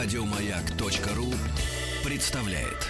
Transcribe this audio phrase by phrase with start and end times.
[0.00, 1.34] Радиомаяк.ру
[2.04, 2.86] представляет.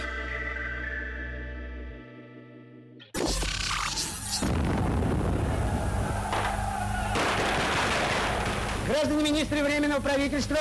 [8.86, 10.58] Граждане министры Временного правительства,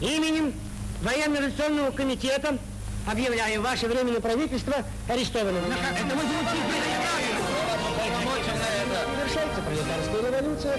[0.00, 0.54] именем
[1.02, 2.56] Военно-революционного комитета
[3.06, 4.76] объявляем ваше Временное правительство
[5.08, 5.62] арестованным.
[5.66, 6.22] Это мы
[9.60, 10.78] пролетарская революция.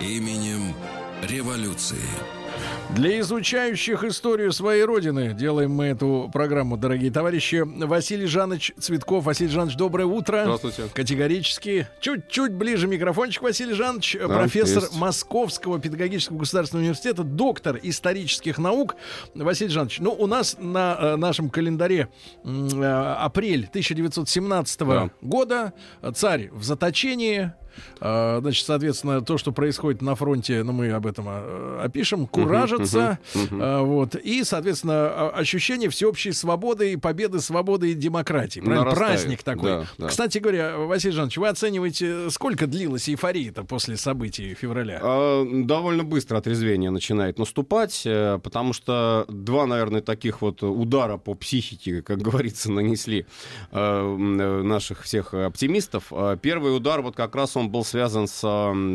[0.00, 0.76] Именем
[1.24, 2.43] революции.
[2.90, 7.64] Для изучающих историю своей родины делаем мы эту программу, дорогие товарищи.
[7.64, 9.24] Василий Жанович Цветков.
[9.24, 10.42] Василий Жанович, доброе утро.
[10.44, 10.84] Здравствуйте.
[10.94, 11.88] Категорически.
[12.00, 14.16] Чуть-чуть ближе микрофончик, Василий Жанович.
[14.20, 14.94] Да, профессор есть.
[14.96, 18.94] Московского педагогического государственного университета, доктор исторических наук.
[19.34, 22.08] Василий Жанович, ну, у нас на э, нашем календаре
[22.44, 22.84] э,
[23.18, 25.10] апрель 1917 Да.
[25.20, 25.72] года.
[26.14, 27.52] Царь в заточении.
[28.00, 33.18] А, Значит, соответственно, то, что происходит на фронте, ну, мы об этом а, опишем, куражится.
[33.52, 34.14] а, Вот.
[34.16, 38.60] И, соответственно, ощущение всеобщей свободы и победы свободы и демократии.
[38.60, 39.70] Праздник такой.
[39.70, 40.08] Да, да.
[40.08, 45.00] Кстати говоря, Василий Жанович, вы оцениваете, сколько длилась эйфория-то после событий февраля?
[45.02, 51.34] А, Довольно быстро отрезвение начинает наступать, э, потому что два, наверное, таких вот удара по
[51.34, 53.26] психике, как говорится, нанесли
[53.70, 56.12] э, э, наших всех оптимистов.
[56.42, 58.40] Первый удар вот как раз он был связан с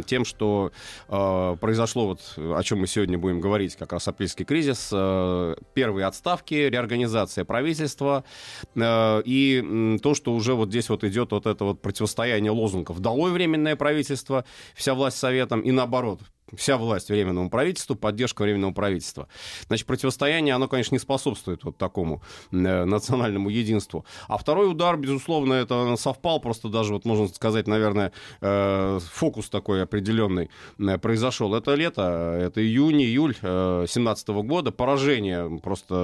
[0.06, 0.72] тем, что
[1.08, 6.06] э, произошло вот, о чем мы сегодня будем говорить, как раз апрельский кризис, э, первые
[6.06, 8.24] отставки, реорганизация правительства
[8.76, 13.32] э, и то, что уже вот здесь вот идет вот это вот противостояние лозунгов «Долой
[13.32, 16.22] временное правительство», вся власть советом и наоборот,
[16.56, 19.28] вся власть временному правительству, поддержка временного правительства.
[19.68, 24.06] Значит, противостояние, оно, конечно, не способствует вот такому э, национальному единству.
[24.28, 28.12] А второй удар, безусловно, это совпал, просто даже, вот можно сказать, наверное,
[28.42, 31.54] э, фокус такой определенный э, произошел.
[31.56, 34.72] Это лето, это июнь, июль 17 года.
[34.72, 35.96] Поражение, просто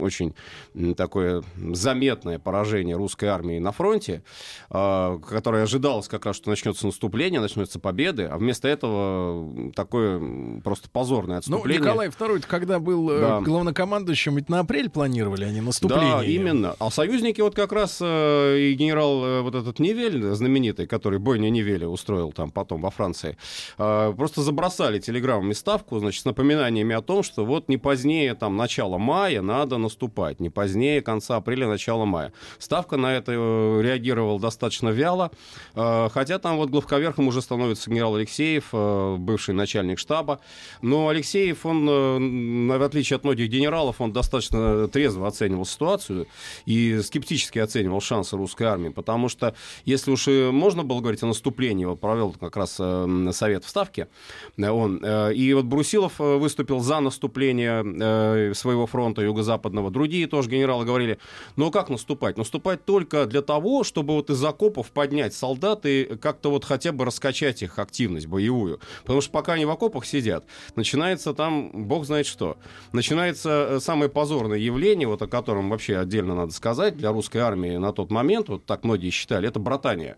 [0.00, 0.34] очень
[0.74, 4.22] м, такое заметное поражение русской армии на фронте,
[4.70, 10.88] э, которое ожидалось как раз, что начнется наступление, начнется победы, а вместо этого такое просто
[10.90, 11.80] позорное Ну, отступление.
[11.80, 13.40] Николай II, когда был э, Да.
[13.40, 16.16] главнокомандующим, ведь на апрель планировали, а не наступление.
[16.18, 16.76] Да, именно.
[16.78, 21.50] А союзники вот как раз э, и генерал э, вот этот Невель, знаменитый, который бойня
[21.50, 23.36] Невеля устроил там потом во Франции,
[23.78, 28.56] э, просто забросали телеграммами ставку, значит, с напоминаниями о том, что вот не позднее там
[28.56, 32.32] начала мая надо наступать, не позднее конца апреля, начала мая.
[32.58, 35.30] Ставка на это реагировала достаточно вяло,
[35.74, 40.40] э, хотя там вот главковерхом уже становится генерал Алексеев, э, бывший начальник штаба,
[40.82, 46.26] но Алексеев, он, э, в отличие от многих генералов, он достаточно трезво оценивал ситуацию
[46.66, 51.26] и скептически оценивал шансы русской армии, потому что если уж и можно было говорить о
[51.26, 54.08] наступлении, вот провел как раз э, совет в Ставке,
[54.56, 55.02] э, он,
[55.32, 61.18] и вот Брусилов выступил за наступление своего фронта юго-западного, другие тоже генералы говорили,
[61.56, 62.36] ну как наступать?
[62.36, 67.04] Наступать только для того, чтобы вот из окопов поднять солдат и как-то вот хотя бы
[67.04, 70.44] раскачать их активность боевую, потому что пока они в окопах сидят,
[70.76, 72.56] начинается там бог знает что.
[72.92, 77.76] Начинается э, самое позорное явление, вот о котором вообще отдельно надо сказать для русской армии
[77.76, 80.16] на тот момент, вот так многие считали, это братания.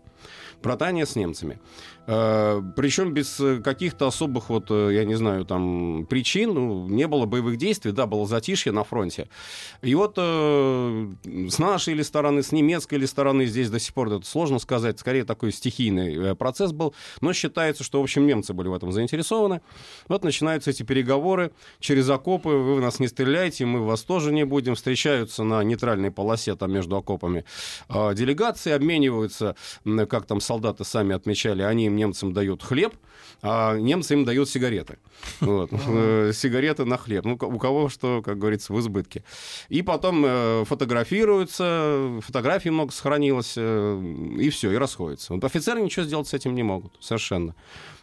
[0.63, 1.59] Братания с немцами.
[2.07, 7.07] Э, Причем без э, каких-то особых, вот, э, я не знаю, там, причин, ну, не
[7.07, 9.27] было боевых действий, да, было затишье на фронте.
[9.81, 11.07] И вот э,
[11.49, 14.99] с нашей или стороны, с немецкой или стороны, здесь до сих пор это сложно сказать,
[14.99, 19.61] скорее такой стихийный процесс был, но считается, что, в общем, немцы были в этом заинтересованы.
[20.07, 24.45] Вот начинаются эти переговоры через окопы, вы в нас не стреляйте, мы вас тоже не
[24.45, 27.45] будем, встречаются на нейтральной полосе там между окопами
[27.89, 29.55] э, делегации, обмениваются,
[30.09, 32.93] как там солдаты сами отмечали, они им, немцам, дают хлеб,
[33.41, 34.97] а немцы им дают сигареты.
[35.39, 35.69] Вот.
[35.71, 37.25] Э, Сигареты на хлеб.
[37.25, 39.23] Ну, у кого что, как говорится, в избытке.
[39.69, 45.33] И потом э, фотографируются, фотографий много сохранилось, э, и все, и расходятся.
[45.33, 47.55] Вот офицеры ничего сделать с этим не могут, совершенно.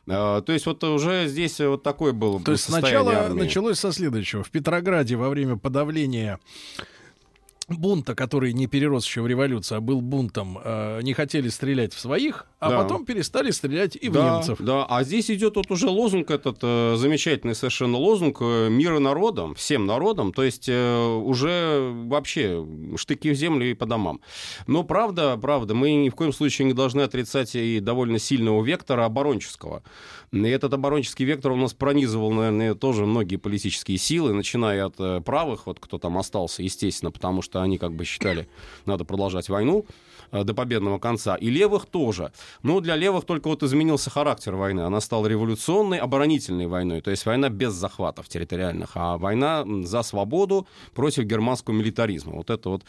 [0.06, 3.42] То есть вот уже здесь вот такое было То есть сначала армии.
[3.42, 4.42] началось со следующего.
[4.42, 6.40] В Петрограде во время подавления
[7.78, 12.00] бунта, который не перерос еще в революцию, а был бунтом, э, не хотели стрелять в
[12.00, 12.82] своих, а Да.
[12.82, 14.58] потом перестали стрелять и в да, немцев.
[14.60, 19.54] Да, а здесь идет вот уже лозунг этот, э, замечательный совершенно лозунг э, мира народам,
[19.54, 22.66] всем народам, то есть э, уже вообще
[22.96, 24.20] штыки в землю и по домам.
[24.66, 29.04] Но правда, правда, мы ни в коем случае не должны отрицать и довольно сильного вектора
[29.04, 29.82] оборонческого.
[30.32, 35.20] И этот оборонческий вектор у нас пронизывал, наверное, тоже многие политические силы, начиная от э,
[35.20, 38.48] правых, вот кто там остался, естественно, потому что они как бы считали,
[38.86, 39.86] надо продолжать войну.
[40.32, 41.36] Э, до победного конца.
[41.36, 42.32] И левых тоже.
[42.62, 44.80] Но для левых только вот изменился характер войны.
[44.80, 47.02] Она стала революционной, оборонительной войной.
[47.02, 52.32] То есть война без захватов территориальных, а война за свободу против германского милитаризма.
[52.32, 52.82] Вот это вот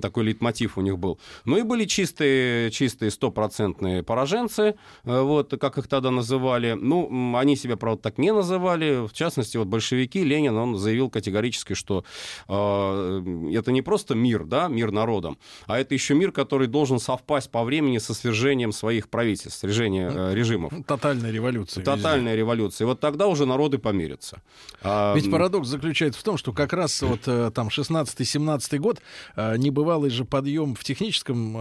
[0.00, 1.18] такой лейтмотив у них был.
[1.46, 4.74] Ну и были чистые, чистые стопроцентные пораженцы,
[5.04, 6.76] э, вот как их тогда называли.
[6.78, 9.06] Ну, они себя, правда, так не называли.
[9.06, 12.04] В частности, вот большевики, Ленин, он заявил категорически, что
[12.46, 17.50] э, это не просто мир, да, мир народам, а это еще мир, который должен совпасть
[17.50, 20.72] по времени со свержением своих правительств, свержением э, режимов.
[20.86, 21.84] Тотальная революция.
[21.84, 22.38] Тотальная везде.
[22.38, 22.84] революция.
[22.84, 24.42] И вот тогда уже народы помирятся.
[24.82, 29.00] А, Ведь парадокс заключается в том, что как раз вот э, там 16-17 год
[29.36, 31.52] э, небывалый же подъем в техническом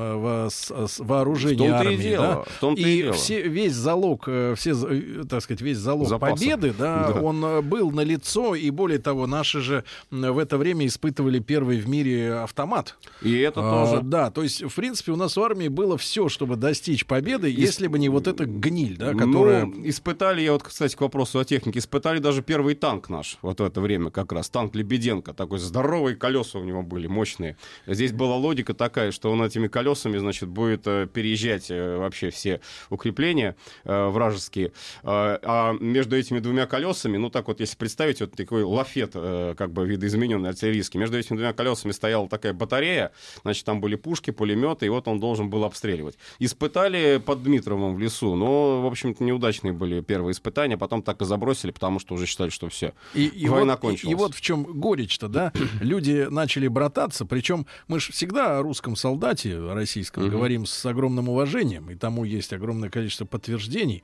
[1.00, 1.96] вооружении армии.
[1.96, 2.44] И, дело, да?
[2.44, 3.14] в том и, и дело.
[3.14, 6.34] Все, весь залог, все, так сказать, весь залог Запасы.
[6.34, 10.86] победы, да, да, он был на лицо и более того, наши же в это время
[10.86, 12.96] испытывали первый в мире автомат.
[13.22, 14.02] И это а, тоже.
[14.04, 17.60] Да, то есть, в принципе, у нас в армии было все, чтобы достичь победы, Исп...
[17.60, 19.66] если бы не вот эта гниль, да, которая...
[19.66, 23.60] Ну, испытали, я вот, кстати, к вопросу о технике, испытали даже первый танк наш вот
[23.60, 27.58] в это время как раз, танк Лебеденко, такой здоровые колеса у него были, мощные.
[27.88, 32.62] Здесь была логика такая, что он этими колесами, значит, будет э, переезжать э, вообще все
[32.90, 34.72] укрепления э, вражеские,
[35.04, 39.88] а между этими двумя колесами, ну так вот, если представить, вот такой лафет, как бы
[39.88, 43.12] видоизмененный артиллерийский, между этими двумя колесами стояла такая батарея,
[43.44, 46.18] значит, там были пушки, пулеметы, и вот он должен был обстреливать.
[46.40, 51.26] Испытали под Дмитровым в лесу, но, в общем-то, неудачные были первые испытания, потом так и
[51.26, 54.10] забросили, потому что уже считали, что все, и, и война вот, кончилась.
[54.10, 55.52] И, и вот в чем горечь-то, да?
[55.82, 61.90] Люди начали брататься, причем мы же всегда о русском солдате российском говорим с огромным уважением,
[61.90, 64.04] и тому есть огромное количество подтверждений.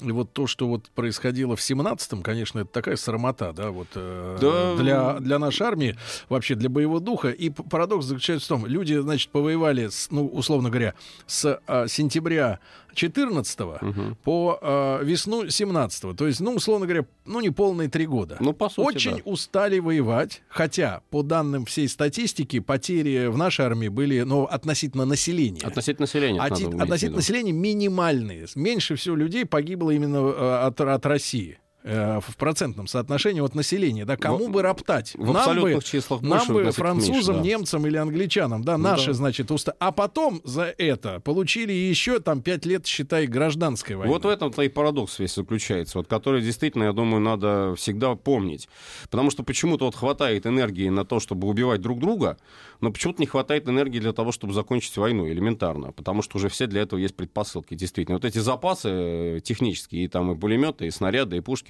[0.00, 4.38] И вот то, что вот происходило в 17-м, конечно, это такая срамота, да, вот э,
[4.40, 4.76] да.
[4.76, 5.96] Для, для нашей армии,
[6.28, 7.30] вообще для боевого духа.
[7.30, 10.94] И парадокс заключается в том, люди, значит, повоевали, с, ну, условно говоря,
[11.26, 12.60] с э, сентября
[12.94, 14.16] 14 угу.
[14.24, 18.36] по э, весну 17 То есть, ну, условно говоря, ну, не полные три года.
[18.40, 19.22] Ну, по сути, Очень да.
[19.24, 25.62] устали воевать, хотя, по данным всей статистики, потери в нашей армии были, ну, относительно населения.
[25.64, 26.40] Относительно населения.
[26.40, 28.46] От, относительно населения минимальные.
[28.54, 31.58] Меньше всего людей погибло именно э, от, от России.
[31.84, 35.14] Э, в процентном соотношении от населения, да, кому в, бы роптать?
[35.14, 37.40] В нам бы, числах нам бы французам, меньше, да.
[37.40, 39.12] немцам или англичанам, да, ну, наши, да.
[39.12, 39.74] значит, уста...
[39.78, 44.12] А потом за это получили еще там пять лет, считай, гражданской войны.
[44.12, 48.68] Вот в этом-то и парадокс весь заключается, вот, который действительно, я думаю, надо всегда помнить.
[49.08, 52.38] Потому что почему-то вот хватает энергии на то, чтобы убивать друг друга,
[52.80, 56.66] но почему-то не хватает энергии для того, чтобы закончить войну элементарно, потому что уже все
[56.66, 58.16] для этого есть предпосылки, действительно.
[58.16, 61.67] Вот эти запасы э, технические, и там и пулеметы, и снаряды, и пушки,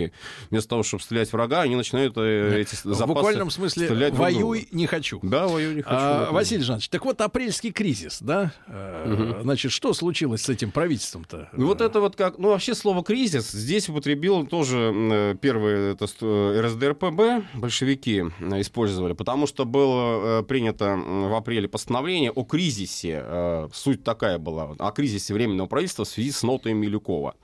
[0.51, 4.87] вместо того, чтобы стрелять врага, они начинают э, эти запасы В буквальном смысле воюй не
[4.87, 5.21] хочу.
[5.23, 5.97] Да, воюй не хочу.
[5.97, 8.53] А, Василий Жанович, так вот апрельский кризис, да?
[8.67, 9.43] Угу.
[9.43, 11.51] Значит, что случилось с этим правительством-то?
[11.53, 12.39] Ну, вот это вот как...
[12.39, 18.25] Ну, вообще слово «кризис» здесь употребил тоже э, первый это РСДРПБ, большевики
[18.61, 23.69] использовали, потому что было принято в апреле постановление о кризисе.
[23.73, 27.35] Суть такая была, о кризисе Временного правительства в связи с нотой Милюкова.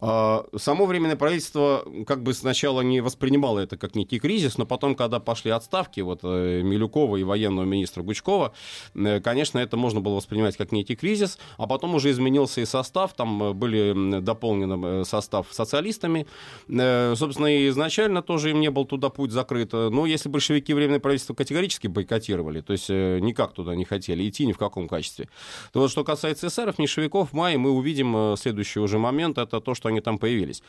[0.00, 4.94] А, само Временное правительство как бы сначала не воспринимало это как некий кризис, но потом,
[4.94, 8.52] когда пошли отставки вот, э, Милюкова и военного министра Гучкова,
[8.94, 13.14] э, конечно, это можно было воспринимать как некий кризис, а потом уже изменился и состав,
[13.14, 16.26] там э, были дополнены состав социалистами.
[16.68, 19.72] Собственно, и изначально тоже им не был туда путь закрыт.
[19.72, 24.52] Но если большевики Временное правительство категорически бойкотировали, то есть никак туда не хотели идти ни
[24.52, 25.28] в каком качестве,
[25.72, 29.74] то вот что касается эсеров, меньшевиков, в мае мы увидим следующий уже момент, это то,
[29.74, 30.62] что они там появились.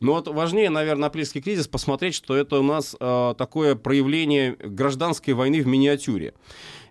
[0.00, 5.34] Но вот важнее, наверное, апрельский кризис посмотреть, что это у нас э, такое проявление гражданской
[5.34, 6.34] войны в миниатюре.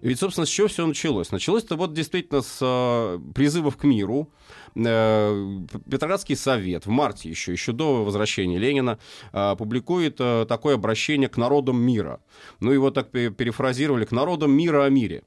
[0.02, 1.32] Ведь, собственно, с чего все началось?
[1.32, 4.30] Началось это вот действительно с э, призывов к миру.
[4.76, 9.00] Э, Петроградский совет в марте еще, еще до возвращения Ленина,
[9.34, 12.22] э, публикует э, такое обращение к народам мира.
[12.60, 15.24] Ну, его так перефразировали, к народам мира о мире.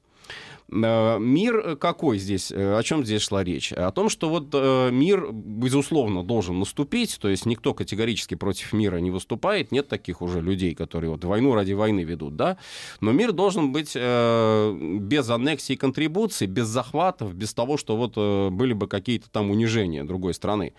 [0.71, 2.51] Э, мир какой здесь?
[2.51, 3.71] Э, о чем здесь шла речь?
[3.73, 8.97] О том, что вот э, мир, безусловно, должен наступить, то есть никто категорически против мира
[8.97, 12.57] не выступает, нет таких уже людей, которые вот войну ради войны ведут, да,
[13.01, 18.15] но мир должен быть без аннексии и контрибуций, без захватов, без того, что вот
[18.51, 20.73] были бы какие-то там унижения другой страны.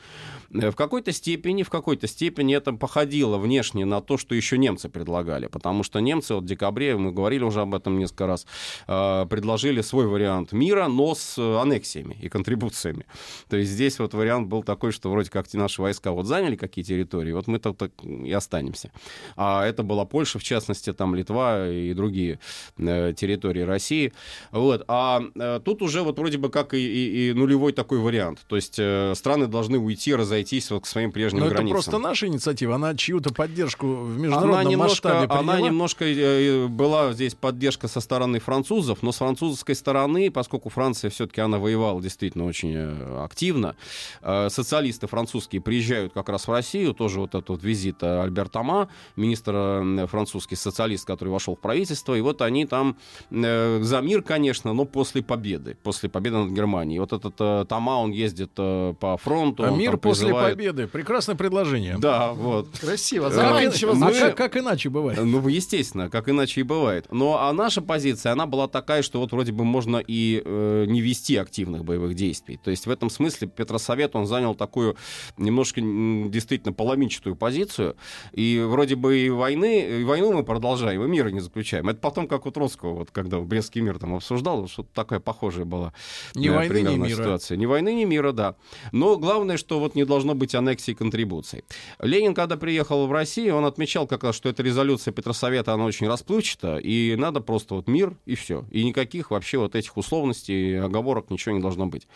[0.51, 5.47] В какой-то степени, в какой-то степени это походило внешне на то, что еще немцы предлагали,
[5.47, 8.47] потому что немцы вот в декабре, мы говорили уже об этом несколько раз,
[8.87, 13.05] предложили предложили свой вариант мира, но с аннексиями и контрибуциями.
[13.49, 16.85] То есть здесь вот вариант был такой, что вроде как наши войска вот заняли какие
[16.85, 18.91] территории, вот мы так, так и останемся.
[19.37, 22.39] А это была Польша, в частности, там Литва и другие
[22.79, 24.13] э, территории России.
[24.53, 24.85] Вот.
[24.89, 28.41] А э, тут уже вот вроде бы как и, и, и нулевой такой вариант.
[28.49, 31.67] То есть э, страны должны уйти, разойтись вот к своим прежним Но границам.
[31.67, 35.55] это просто наша инициатива, она чью-то поддержку в международном она немножко, масштабе приняла?
[35.55, 41.11] Она немножко э, была здесь поддержка со стороны французов, но с французской стороны, поскольку Франция
[41.11, 43.77] все-таки она воевала действительно очень э, активно,
[44.23, 48.89] э, социалисты французские приезжают как раз в Россию, тоже вот этот вот визит Альберт Тома,
[49.17, 52.97] министр французский социалист, который вошел в правительство, и вот они там
[53.31, 56.99] за мир, конечно, но после победы, после победы над Германией.
[56.99, 59.65] Вот этот Тома, он ездит по фронту.
[59.65, 60.55] А мир после призывает...
[60.57, 60.87] победы.
[60.87, 61.97] Прекрасное предложение.
[61.99, 62.79] Да, вот.
[62.79, 63.31] Красиво.
[63.31, 63.93] Заманчиво.
[63.93, 65.19] А как, как иначе бывает?
[65.23, 67.07] Ну, естественно, как иначе и бывает.
[67.11, 71.01] Но а наша позиция, она была такая, что вот вроде бы можно и э, не
[71.01, 72.59] вести активных боевых действий.
[72.63, 74.97] То есть в этом смысле Петросовет, он занял такую
[75.37, 77.97] немножко действительно поломичатую позицию.
[78.33, 81.89] И вроде бы и войны, и войну мы продолжаем, и мира не заключаем.
[81.89, 85.93] Это потом, как у Троцкого, вот когда Брестский мир там обсуждал, что-то такая похожая была
[86.35, 87.17] ни э, войны, ни мира.
[87.17, 87.57] ситуация.
[87.57, 88.57] Ни войны, ни мира, да.
[88.93, 91.65] Но главное, что вот не должно быть аннексии контрибуций.
[91.99, 96.09] Ленин, когда приехал в Россию, он отмечал как раз, что эта резолюция Петросовета, она очень
[96.09, 98.65] расплывчата, и надо просто вот мир и все.
[98.71, 102.07] И никаких вообще вот этих условностей, оговорок, ничего не должно быть.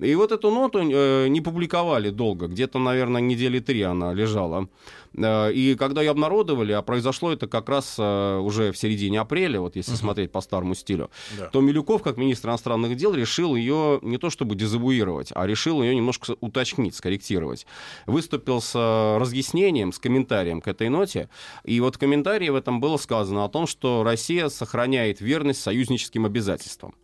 [0.00, 4.68] И вот эту ноту э, не публиковали долго, где-то, наверное, недели три она лежала.
[5.14, 9.60] Э, и когда ее обнародовали, а произошло это как раз э, уже в середине апреля,
[9.60, 9.98] вот если uh-huh.
[9.98, 11.48] смотреть по старому стилю, да.
[11.48, 15.94] то Милюков, как министр иностранных дел, решил ее не то чтобы дезавуировать, а решил ее
[15.94, 17.66] немножко уточнить, скорректировать.
[18.06, 18.74] Выступил с
[19.18, 21.28] разъяснением, с комментарием к этой ноте.
[21.64, 26.24] И вот в комментарии в этом было сказано о том, что Россия сохраняет верность союзническим
[26.24, 26.94] обязательствам.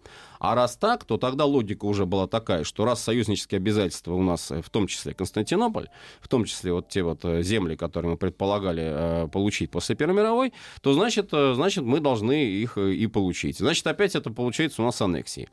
[0.47, 4.53] А раз так, то тогда логика уже была такая, что раз союзнические обязательства у нас,
[4.53, 5.89] э, в том числе Константинополь,
[6.21, 10.15] в том числе вот те вот э, земли, которые мы предполагали э, получить после Первой
[10.15, 13.59] мировой, то значит, значит мы должны их и получить.
[13.59, 15.49] Значит, опять это получается у нас аннексии.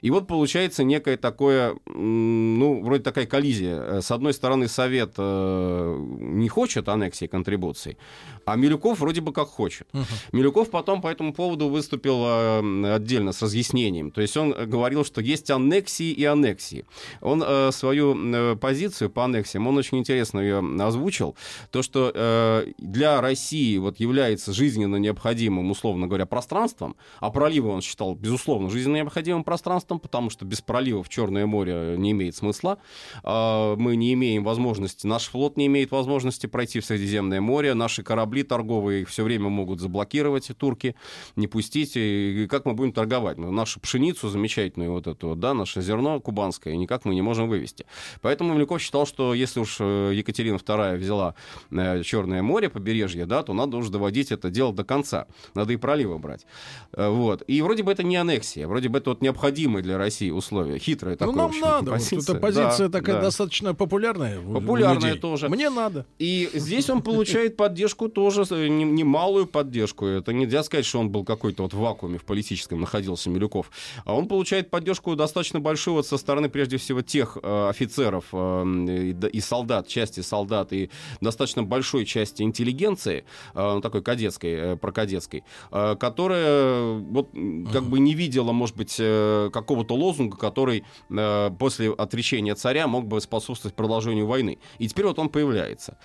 [0.00, 4.00] И вот получается некое такое, ну, вроде такая коллизия.
[4.00, 7.98] С одной стороны, Совет не хочет аннексии контрибуций,
[8.46, 9.86] а Милюков вроде бы как хочет.
[9.92, 10.04] Uh-huh.
[10.32, 14.10] Милюков потом по этому поводу выступил отдельно с разъяснением.
[14.10, 16.84] То есть он говорил, что есть аннексии и аннексии.
[17.20, 21.36] Он э, свою э, позицию по аннексиям, он очень интересно ее озвучил.
[21.70, 27.82] То, что э, для России вот является жизненно необходимым, условно говоря, пространством, а проливы он
[27.82, 32.78] считал, безусловно, жизненно необходимым пространством, потому что без проливов Черное море не имеет смысла.
[33.24, 38.02] Э, мы не имеем возможности, наш флот не имеет возможности пройти в Средиземное море, наши
[38.02, 40.94] корабли торговые все время могут заблокировать турки,
[41.36, 41.92] не пустить.
[41.96, 43.38] И как мы будем торговать?
[43.38, 47.48] Ну, нашу пшеницу пшеницу замечательную вот эту, да, наше зерно кубанское, никак мы не можем
[47.48, 47.86] вывести.
[48.20, 51.34] Поэтому Милюков считал, что если уж э, Екатерина II взяла
[51.70, 55.26] э, Черное море, побережье, да, то надо уже доводить это дело до конца.
[55.54, 56.46] Надо и проливы брать.
[56.92, 57.42] Э, вот.
[57.46, 60.78] И вроде бы это не аннексия, вроде бы это вот необходимые для России условия.
[60.78, 61.34] Хитрое ну, такое.
[61.34, 61.90] Ну, нам надо.
[61.92, 62.18] Позиция.
[62.18, 63.22] Вот эта позиция да, такая да.
[63.22, 64.40] достаточно популярная.
[64.40, 65.48] Популярная тоже.
[65.48, 66.06] Мне надо.
[66.18, 70.06] И здесь он получает поддержку тоже, немалую поддержку.
[70.06, 73.70] Это нельзя сказать, что он был какой-то вот в вакууме в политическом находился Милюков.
[74.08, 79.12] А он получает поддержку достаточно большую вот со стороны, прежде всего, тех э, офицеров э,
[79.30, 85.44] и солдат, части солдат и достаточно большой части интеллигенции, э, ну, такой кадетской, э, прокадетской,
[85.70, 87.32] э, которая вот
[87.70, 93.06] как бы не видела, может быть, э, какого-то лозунга, который э, после отречения царя мог
[93.06, 94.58] бы способствовать продолжению войны.
[94.78, 95.98] И теперь вот он появляется.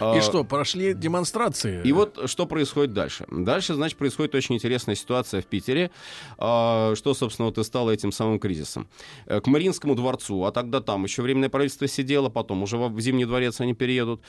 [0.00, 1.82] И что, прошли демонстрации?
[1.84, 3.26] И вот что происходит дальше.
[3.30, 5.90] Дальше, значит, происходит очень интересная ситуация в Питере,
[6.38, 8.86] что, собственно, собственно, вот и стало этим самым кризисом.
[9.26, 13.24] Э, к Мариинскому дворцу, а тогда там еще временное правительство сидело, потом уже в Зимний
[13.24, 14.20] дворец они переедут.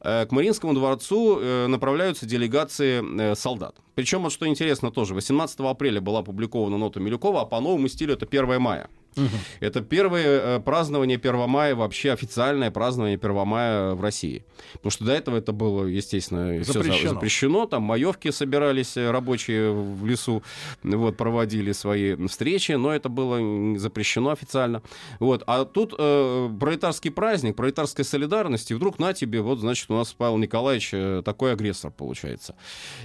[0.00, 3.76] Э, к Мариинскому дворцу э, направляются делегации солдат.
[3.94, 8.14] Причем, вот что интересно тоже, 18 апреля была опубликована нота Милюкова, а по новому стилю
[8.14, 8.88] это 1 мая.
[9.16, 9.26] Угу.
[9.60, 14.44] Это первое празднование 1 мая, вообще официальное празднование 1 мая в России.
[14.74, 16.94] Потому что до этого это было, естественно, запрещено.
[16.94, 17.66] Все запрещено.
[17.66, 20.42] Там маевки собирались рабочие в лесу,
[20.82, 24.82] вот, проводили свои встречи, но это было запрещено официально.
[25.18, 25.42] Вот.
[25.46, 30.12] А тут э, пролетарский праздник, пролетарская солидарность, и вдруг на тебе, вот, значит, у нас
[30.12, 32.54] Павел Николаевич э, такой агрессор получается.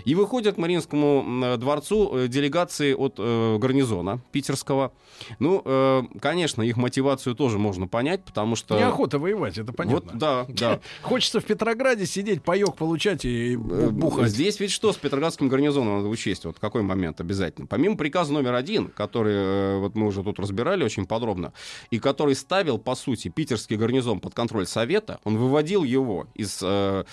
[0.05, 4.93] И выходят к Мариинскому дворцу э, делегации от э, гарнизона питерского.
[5.39, 8.77] Ну, э, э, конечно, их мотивацию тоже можно понять, потому что...
[8.77, 10.11] Неохота воевать, это понятно.
[10.11, 10.79] Вот, да, да.
[11.01, 14.29] Хочется в Петрограде сидеть, паёк получать и Э, бухать.
[14.29, 16.45] Здесь ведь что с Петроградским гарнизоном надо учесть?
[16.45, 17.67] Вот какой момент обязательно?
[17.67, 21.53] Помимо приказа номер один, который э, вот мы уже тут разбирали очень подробно,
[21.91, 27.03] и который ставил, по сути, питерский гарнизон под контроль Совета, он выводил его из э,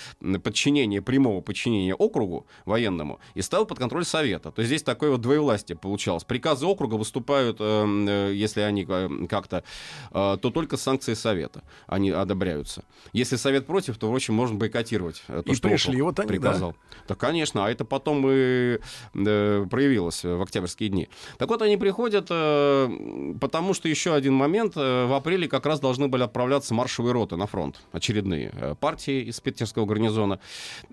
[0.42, 4.50] подчинения, прямого подчинения округу военному и ставил под контроль Совета.
[4.50, 6.24] То есть здесь такое вот двоевластие получалось.
[6.24, 9.64] Приказы округа выступают, э, э, если они э, как-то,
[10.10, 12.84] э, то только с санкцией Совета они одобряются.
[13.12, 16.26] Если Совет против, то, в общем, можно бойкотировать э, то, И что пришли вот они,
[16.26, 16.32] да.
[16.32, 16.76] приказал.
[17.08, 18.78] Да, конечно, а это потом и
[19.14, 21.08] э, проявилось в октябрьские дни.
[21.38, 25.80] Так вот, они приходят, э, потому что еще один момент, э, в апреле как раз
[25.80, 30.40] должны были отправляться маршевые роты на фронт, очередные партии из питерского гарнизона.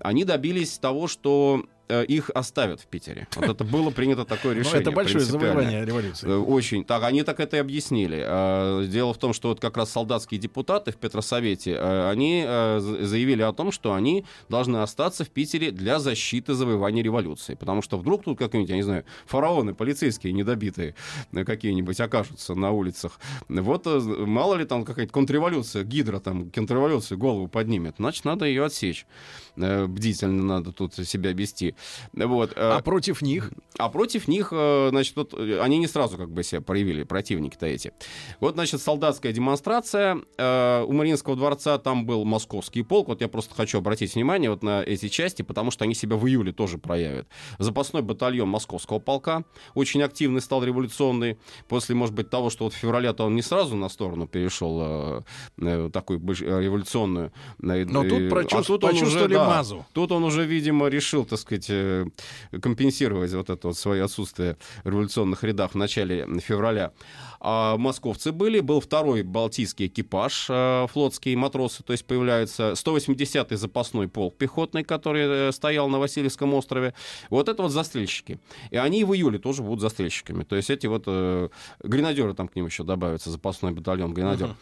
[0.00, 1.64] Они добились того, что
[2.00, 3.28] их оставят в Питере.
[3.36, 4.80] Вот это было принято такое Ну, решение.
[4.80, 6.28] это большое завоевание революции.
[6.28, 6.84] Э, Очень.
[6.84, 8.22] Так, они так это и объяснили.
[8.24, 12.78] Э, Дело в том, что вот как раз солдатские депутаты в Петросовете, э, они э,
[12.80, 17.54] заявили о том, что они должны остаться в Питере для защиты завоевания революции.
[17.54, 20.94] Потому что вдруг тут какие-нибудь, я не знаю, фараоны, полицейские недобитые
[21.32, 23.18] э, какие-нибудь окажутся на улицах.
[23.48, 27.94] Вот э, мало ли там какая-то контрреволюция, гидра там контрреволюцию голову поднимет.
[27.98, 29.06] Значит, надо ее отсечь.
[29.56, 31.74] Э, Бдительно надо тут себя вести.
[32.14, 32.52] Вот.
[32.52, 33.50] э, А против них?
[33.78, 37.92] а против них, э, значит, вот, они не сразу как бы себя проявили, противники-то эти.
[38.40, 40.16] Вот, значит, солдатская демонстрация.
[40.38, 43.08] У Мариинского дворца там был московский полк.
[43.08, 46.26] Вот я просто хочу обратить внимание вот на эти части, потому что они себя в
[46.26, 47.26] июле тоже проявят.
[47.58, 49.44] Запасной батальон московского полка
[49.74, 51.38] очень активный стал революционный.
[51.68, 55.22] После, может быть, того, что вот в феврале-то он не сразу на сторону перешел
[55.92, 57.32] такую революционную.
[57.58, 59.86] Но тут а прочувств- тут он уже, да, мазу.
[59.92, 62.06] Тут он уже, видимо, решил, так сказать, э,
[62.60, 66.92] компенсировать вот это вот свое отсутствие в революционных рядах в начале февраля.
[67.44, 74.06] А московцы были, был второй балтийский экипаж, э, флотские матросы, то есть появляются 180-й запасной
[74.06, 76.94] полк пехотный, который э, стоял на Васильевском острове.
[77.30, 78.38] Вот это вот застрельщики.
[78.70, 80.44] И они в июле тоже будут застрельщиками.
[80.44, 81.48] То есть эти вот э,
[81.82, 84.50] гренадеры там к ним еще добавятся, запасной батальон гренадер.
[84.50, 84.56] А,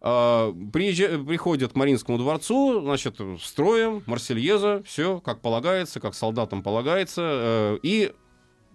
[0.00, 7.78] приезжа- приходят к Маринскому дворцу, значит, строем, Марсельеза, все как полагается, как солдатам полагается, э,
[7.82, 8.12] и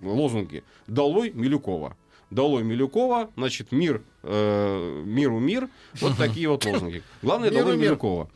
[0.01, 1.95] лозунги «Долой Милюкова».
[2.31, 7.03] «Долой Милюкова», значит, мир, э, миру мир, вот такие вот лозунги.
[7.21, 7.77] Главное, «Долой.
[7.77, 8.29] Милюкова».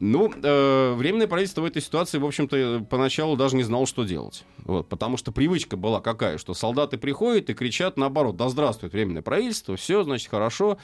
[0.00, 4.44] Ну, э, временное правительство в этой ситуации, в общем-то, поначалу даже не знало, что делать.
[4.64, 9.20] Вот, потому что привычка была какая, что солдаты приходят и кричат наоборот, да здравствует временное
[9.20, 10.78] правительство, все, значит, хорошо.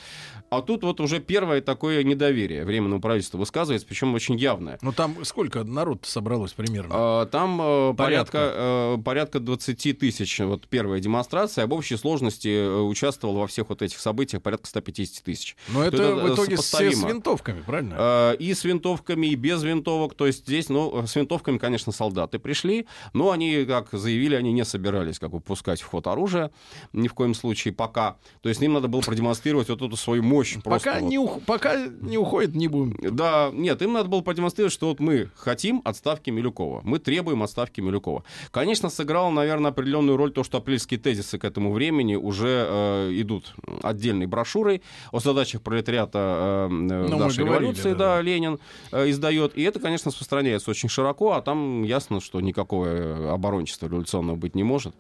[0.50, 4.78] А тут вот уже первое такое недоверие временному правительству высказывается, причем очень явное.
[4.82, 6.90] Ну там сколько народ собралось примерно?
[6.92, 8.32] А, Там э, Порядка.
[8.32, 10.38] порядка, э, порядка 20 тысяч.
[10.40, 11.64] Вот первая демонстрация.
[11.64, 15.56] Об общей сложности э, участвовало во всех вот этих событиях порядка 150 тысяч.
[15.68, 17.94] Но это, это, в э, итоге все с винтовками, правильно?
[17.98, 20.14] Э, И с винтовками, и без винтовок.
[20.14, 24.64] То есть здесь, ну, с винтовками, конечно, солдаты пришли, но они, как заявили, они не
[24.64, 26.50] собирались как бы пускать в ход оружие
[26.92, 28.16] ни в коем случае пока.
[28.42, 30.54] То есть им надо было продемонстрировать вот эту свою мощь.
[30.62, 31.10] просто пока, вот.
[31.10, 32.96] не ух- пока не уходит, не будем.
[33.16, 36.80] Да, нет, им надо было продемонстрировать, что вот мы хотим отставки Милюкова.
[36.84, 38.24] Мы требуем отставки Милюкова.
[38.50, 43.54] Конечно, сыграло, наверное, определенную роль то, что апрельские тезисы к этому времени уже э, идут
[43.82, 48.22] отдельной брошюрой о задачах пролетариата э, э, Ну, нашей говорили, революции, да, да.
[48.22, 48.58] Ленин
[49.06, 49.56] издает.
[49.56, 54.54] И это, конечно, распространяется очень широко, а там ясно, что никакого э, оборончества революционного быть
[54.54, 54.94] не может.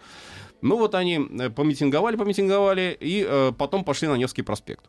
[0.62, 4.84] Ну вот они э, помитинговали, помитинговали, и э, потом пошли на Невский проспект.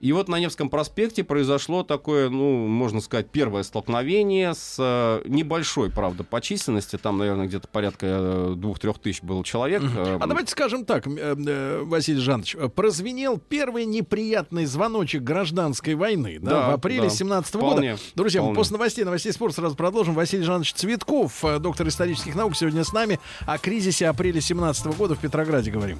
[0.00, 5.90] И вот на Невском проспекте произошло такое, ну, можно сказать, первое столкновение с э, небольшой,
[5.90, 6.96] правда, по численности.
[6.96, 9.82] Там, наверное, где-то порядка э, двух-трех тысяч был человек.
[9.82, 16.70] Э, А давайте скажем так, Василий Жанович, прозвенел первый неприятный звоночек гражданской войны да, Да,
[16.70, 17.10] в апреле да.
[17.10, 18.02] 17 Вполне, года.
[18.14, 18.56] Друзья, мы вполне.
[18.56, 20.14] после новостей, новостей спорта сразу продолжим.
[20.14, 23.18] Василий Жанович Цветков, доктор исторических наук, сегодня с нами.
[23.46, 25.98] О кризисе апреля 17 года в Петрограде говорим.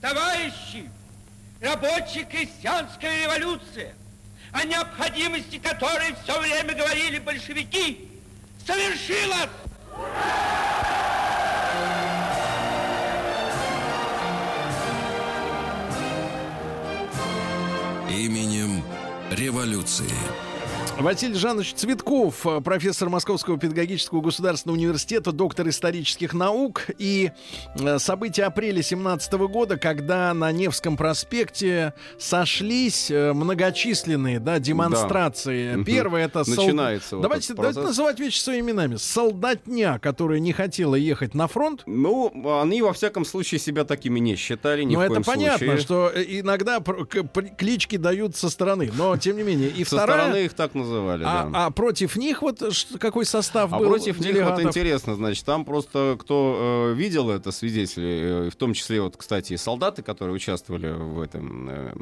[0.00, 0.88] Товарищи,
[1.64, 3.94] рабочая крестьянская революция,
[4.52, 8.08] о необходимости которой все время говорили большевики,
[8.66, 9.48] совершилась!
[18.10, 18.84] Именем
[19.32, 20.12] революции.
[21.00, 26.86] Василий Жанович Цветков, э, профессор Московского педагогического государственного университета, доктор исторических наук.
[26.98, 27.32] И
[27.78, 35.74] э, события апреля 17 года, когда на Невском проспекте сошлись э, многочисленные да, демонстрации.
[35.74, 35.84] Да.
[35.84, 36.38] Первое это...
[36.48, 37.18] Начинается Сол...
[37.18, 38.96] вот давайте, этот давайте называть вещи своими именами.
[38.96, 41.82] Солдатня, которая не хотела ехать на фронт.
[41.86, 45.78] Ну, они во всяком случае себя такими не считали, ни Ну, это понятно, случае.
[45.78, 46.80] что иногда
[47.58, 48.92] клички дают со стороны.
[48.94, 50.18] Но, тем не менее, и Со вторая...
[50.18, 51.66] стороны их так называли, А, да.
[51.66, 52.62] а против них вот
[53.00, 54.64] какой состав А был против них вот делегатов?
[54.66, 59.54] интересно, значит, там просто кто э, видел это, свидетели, э, в том числе вот, кстати,
[59.54, 61.92] и солдаты, которые участвовали в этом э,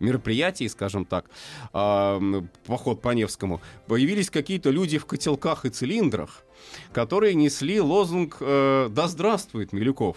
[0.00, 1.26] мероприятии, скажем так,
[1.72, 6.42] м, поход по Невскому, появились какие-то люди в котелках и цилиндрах,
[6.92, 10.16] которые несли лозунг э, «Да здравствует Милюков!»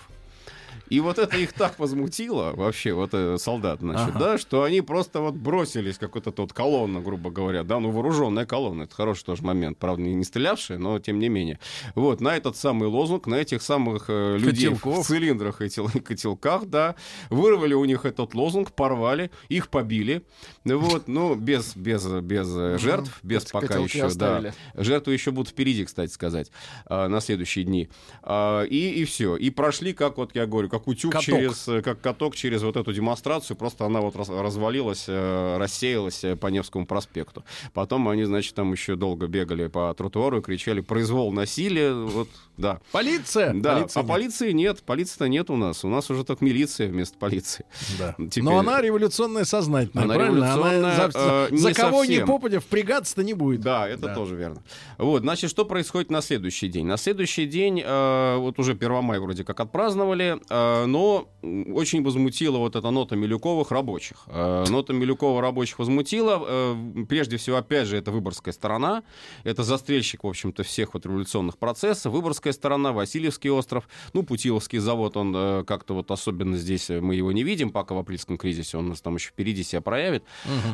[0.91, 4.19] И вот это их так возмутило, вообще, вот э, солдат, значит, Ага.
[4.19, 7.91] да, что они просто вот бросились, как вот эта вот колонна, грубо говоря, да, ну,
[7.91, 11.59] вооруженная колонна, это хороший тоже момент, правда, не, стрелявшая, но тем не менее.
[11.95, 15.05] Вот, на этот самый лозунг, на этих самых э, людей Котелков.
[15.05, 16.95] в цилиндрах и тел- котелках, да,
[17.29, 20.23] вырвали у них этот лозунг, порвали, их побили,
[20.65, 24.07] вот, ну, без, без, без э, жертв, без Кот- пока котелки еще, да.
[24.07, 24.53] оставили.
[24.75, 26.51] Жертвы еще будут впереди, кстати сказать,
[26.85, 27.87] а, на следующие дни.
[28.23, 29.37] А, И, и все.
[29.37, 31.25] И прошли, как вот я говорю, как утюг Каток.
[31.25, 33.57] через, э, как каток через вот эту демонстрацию.
[33.57, 37.43] Просто она вот раз- развалилась, э, рассеялась э, по Невскому проспекту.
[37.73, 41.93] Потом они, значит, там еще долго бегали по тротуару и кричали «произвол насилия».
[41.93, 42.79] Вот, да.
[42.91, 43.53] Полиция?
[43.53, 44.09] Да, Полиции а нет.
[44.11, 45.83] полиции нет, полиции-то нет у нас.
[45.83, 47.65] У нас уже только милиция вместо полиции.
[47.99, 48.15] Да.
[48.29, 50.37] Теперь- Но она революционная сознательная, Она правильно?
[50.37, 52.27] революционная, она за, э, за не кого совсем.
[52.27, 53.61] попадя впрягаться-то не будет.
[53.61, 54.15] Да, это Да.
[54.15, 54.61] тоже верно.
[54.97, 56.85] Вот, значит, что происходит на следующий день?
[56.85, 62.03] На следующий день, э, вот уже 1 мая вроде как отпраздновали, э, но м, очень
[62.03, 64.23] возмутила вот эта нота Милюковых рабочих.
[64.27, 66.41] Э, нота Милюкова рабочих возмутила.
[66.43, 66.75] Э,
[67.07, 69.03] прежде всего, опять же, это выборгская сторона.
[69.43, 72.13] Это застрельщик, в общем-то, всех вот революционных процессов.
[72.13, 73.87] Выборгская сторона, Васильевский остров.
[74.13, 77.95] Ну, Путиловский завод, он э, как-то вот особенно здесь э, мы его не видим, пока
[77.95, 78.77] в апрельском кризисе.
[78.77, 80.23] Он у нас там еще впереди себя проявит.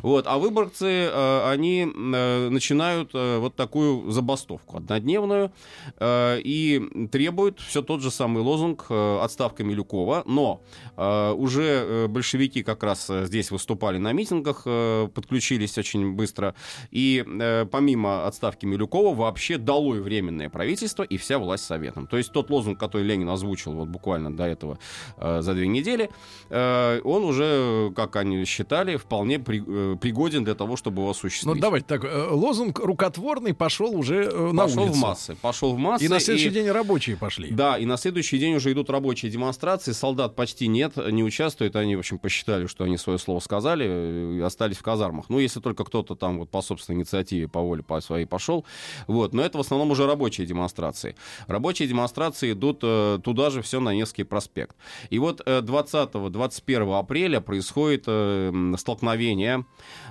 [0.01, 1.09] Вот, а выборцы,
[1.45, 5.51] они начинают вот такую забастовку однодневную
[6.01, 9.86] и требуют все тот же самый лозунг отставка Милюкова,
[10.25, 10.61] но
[10.95, 16.53] э, уже э, большевики как раз э, здесь выступали на митингах, э, подключились очень быстро,
[16.91, 22.07] и э, помимо отставки Милюкова вообще долой временное правительство и вся власть советом.
[22.07, 24.77] То есть тот лозунг, который Ленин озвучил вот буквально до этого
[25.17, 26.09] э, за две недели,
[26.49, 31.11] э, он уже, как они считали, вполне при- э, пригоден для того, чтобы его Ну,
[31.11, 31.59] осуществить.
[31.61, 32.03] давайте так.
[32.03, 34.97] э, Лозунг рукотворный пошел уже э, на пошел улицу.
[34.97, 36.05] в массы, пошел в массы.
[36.05, 37.49] И на следующий день рабочие пошли.
[37.51, 39.66] Да, и на следующий день уже идут рабочие демонстрации.
[39.93, 41.75] Солдат почти нет, не участвуют.
[41.75, 45.25] Они, в общем, посчитали, что они свое слово сказали э, и остались в казармах.
[45.29, 48.65] Ну, если только кто-то там вот по собственной инициативе, по воле по своей пошел.
[49.07, 49.33] Вот.
[49.33, 51.15] Но это в основном уже рабочие демонстрации.
[51.47, 54.75] Рабочие демонстрации идут э, туда же все на Невский проспект.
[55.09, 59.65] И вот э, 20-21 апреля происходит э, столкновение.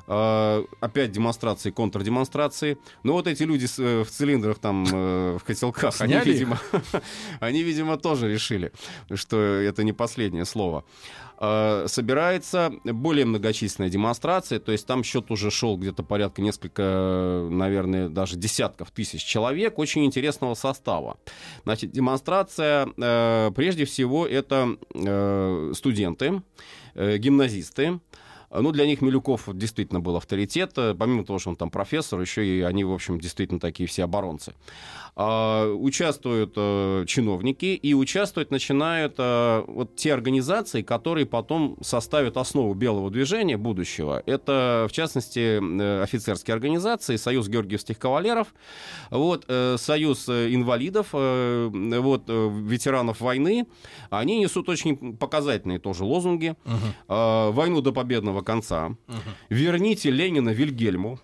[0.09, 2.79] Э, опять демонстрации, контрдемонстрации.
[3.03, 6.61] Но вот эти люди с, э, в цилиндрах там, э, в котелках, они, Сняли видимо,
[7.41, 8.73] они, видимо, тоже решили,
[9.15, 10.85] что это не последнее слово.
[11.39, 18.09] Э, Собирается более многочисленная демонстрация, то есть там счет уже шел где-то порядка несколько, наверное,
[18.09, 21.19] даже десятков тысяч человек очень интересного состава.
[21.65, 26.43] Значит, демонстрация, э, прежде всего, это э, студенты,
[26.95, 28.01] гимназисты,
[28.51, 30.73] ну, для них Милюков действительно был авторитет.
[30.77, 34.05] Э, Помимо того, что он там профессор, еще и они, в общем, действительно такие все
[34.05, 34.55] оборонцы.
[35.19, 42.75] А, участвуют э, чиновники и участвовать начинают э, вот те организации, которые потом составят основу
[42.75, 44.23] белого движения будущего.
[44.27, 48.55] Это, в частности, офицерские организации, Союз Георгиевских кавалеров,
[49.11, 53.67] вот, Союз инвалидов, вот, ветеранов войны.
[54.11, 56.57] Они несут очень показательные тоже лозунги.
[57.09, 58.97] Э, Войну до победного конца.
[59.49, 61.21] Верните Ленина Вильгельму.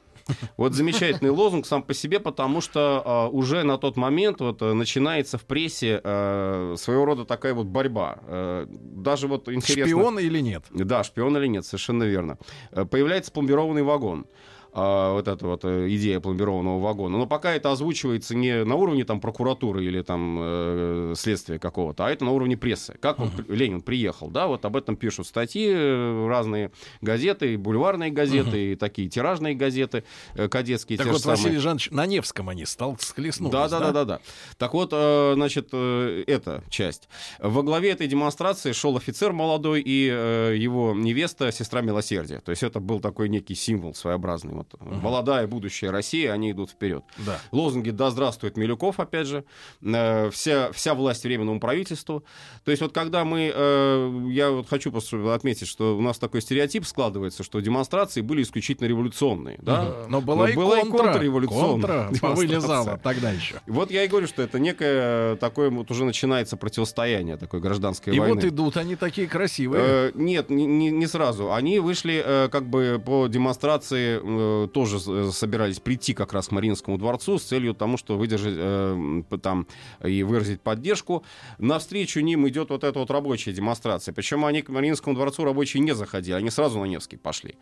[0.56, 4.72] Вот замечательный лозунг сам по себе, потому что а, уже на тот момент вот, э,
[4.72, 8.18] начинается в прессе э, своего рода такая вот борьба.
[8.26, 9.84] Э, даже вот интересно...
[9.84, 10.64] Шпион или нет?
[10.70, 12.38] Да, шпион или нет, совершенно верно.
[12.70, 14.26] Э, Появляется пломбированный вагон.
[14.74, 17.18] А, вот эта вот э, идея пломбированного вагона.
[17.18, 22.10] Но пока это озвучивается не на уровне там прокуратуры или там э, следствия какого-то, а
[22.10, 22.96] это на уровне прессы.
[23.00, 26.70] Как вот Ленин приехал, да, вот об этом пишут статьи э, разные
[27.02, 30.04] газеты, бульварные газеты, и такие тиражные газеты,
[30.34, 31.36] э, кадетские Так вот, самые.
[31.36, 34.20] Василий Жанович, на Невском они стал схлестнулись, Да, да, да, да, да.
[34.56, 37.10] Так вот, значит, эта часть.
[37.40, 42.40] Во главе этой демонстрации шел офицер молодой и его невеста, сестра милосердия.
[42.40, 44.61] То есть это был такой некий символ своеобразный.
[44.78, 45.02] Вот.
[45.02, 47.04] Молодая будущая Россия, они идут вперед.
[47.18, 47.38] Да.
[47.50, 49.44] Лозунги «Да здравствует Милюков», опять же,
[49.82, 52.24] э, вся, вся власть временному правительству.
[52.64, 56.40] То есть вот когда мы, э, я вот хочу просто отметить, что у нас такой
[56.42, 59.58] стереотип складывается, что демонстрации были исключительно революционные.
[59.62, 60.04] Да?
[60.08, 62.96] Но была, и, была и контра, контрреволюционная контра вылезала демонстрация.
[63.02, 63.60] тогда еще.
[63.66, 68.18] Вот я и говорю, что это некое такое вот уже начинается противостояние такой гражданской И
[68.20, 68.34] войны.
[68.34, 69.82] вот идут они такие красивые.
[69.84, 71.52] Э, нет, не, не- не сразу.
[71.52, 74.20] Они вышли э, как бы по демонстрации,
[74.64, 78.54] э, тоже э, собирались прийти как раз к Мариинскому дворцу с целью тому, что выдержать
[78.56, 79.66] э, там
[80.04, 81.24] и выразить поддержку.
[81.58, 84.12] Навстречу ним идет вот эта вот рабочая демонстрация.
[84.12, 87.56] Причем они к Мариинскому дворцу рабочие не заходили, они сразу на Невский пошли.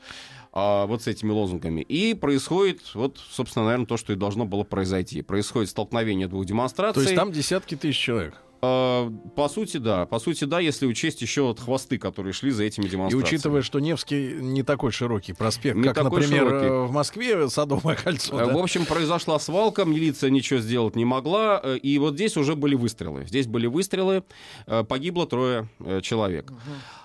[0.52, 1.80] А, вот с этими лозунгами.
[1.82, 5.22] И происходит, вот, собственно, наверное, то, что и должно было произойти.
[5.22, 7.02] Происходит столкновение двух демонстраций.
[7.02, 8.34] То есть там десятки тысяч человек.
[8.62, 10.06] Э, По сути, да.
[10.06, 13.24] По сути, да, если учесть еще вот хвосты, которые шли за этими И демонстрациями.
[13.36, 16.66] учитывая, что Невский не такой широкий проспект, Не как, такой например, широкий.
[16.66, 18.38] э, в Москве Садовое кольцо.
[18.40, 18.52] Э, да?
[18.54, 23.24] В общем, произошла свалка, милиция ничего сделать не могла, и вот здесь уже были выстрелы.
[23.26, 24.24] Здесь были выстрелы,
[24.88, 25.68] погибло трое
[26.02, 26.52] человек.
[26.52, 26.99] А,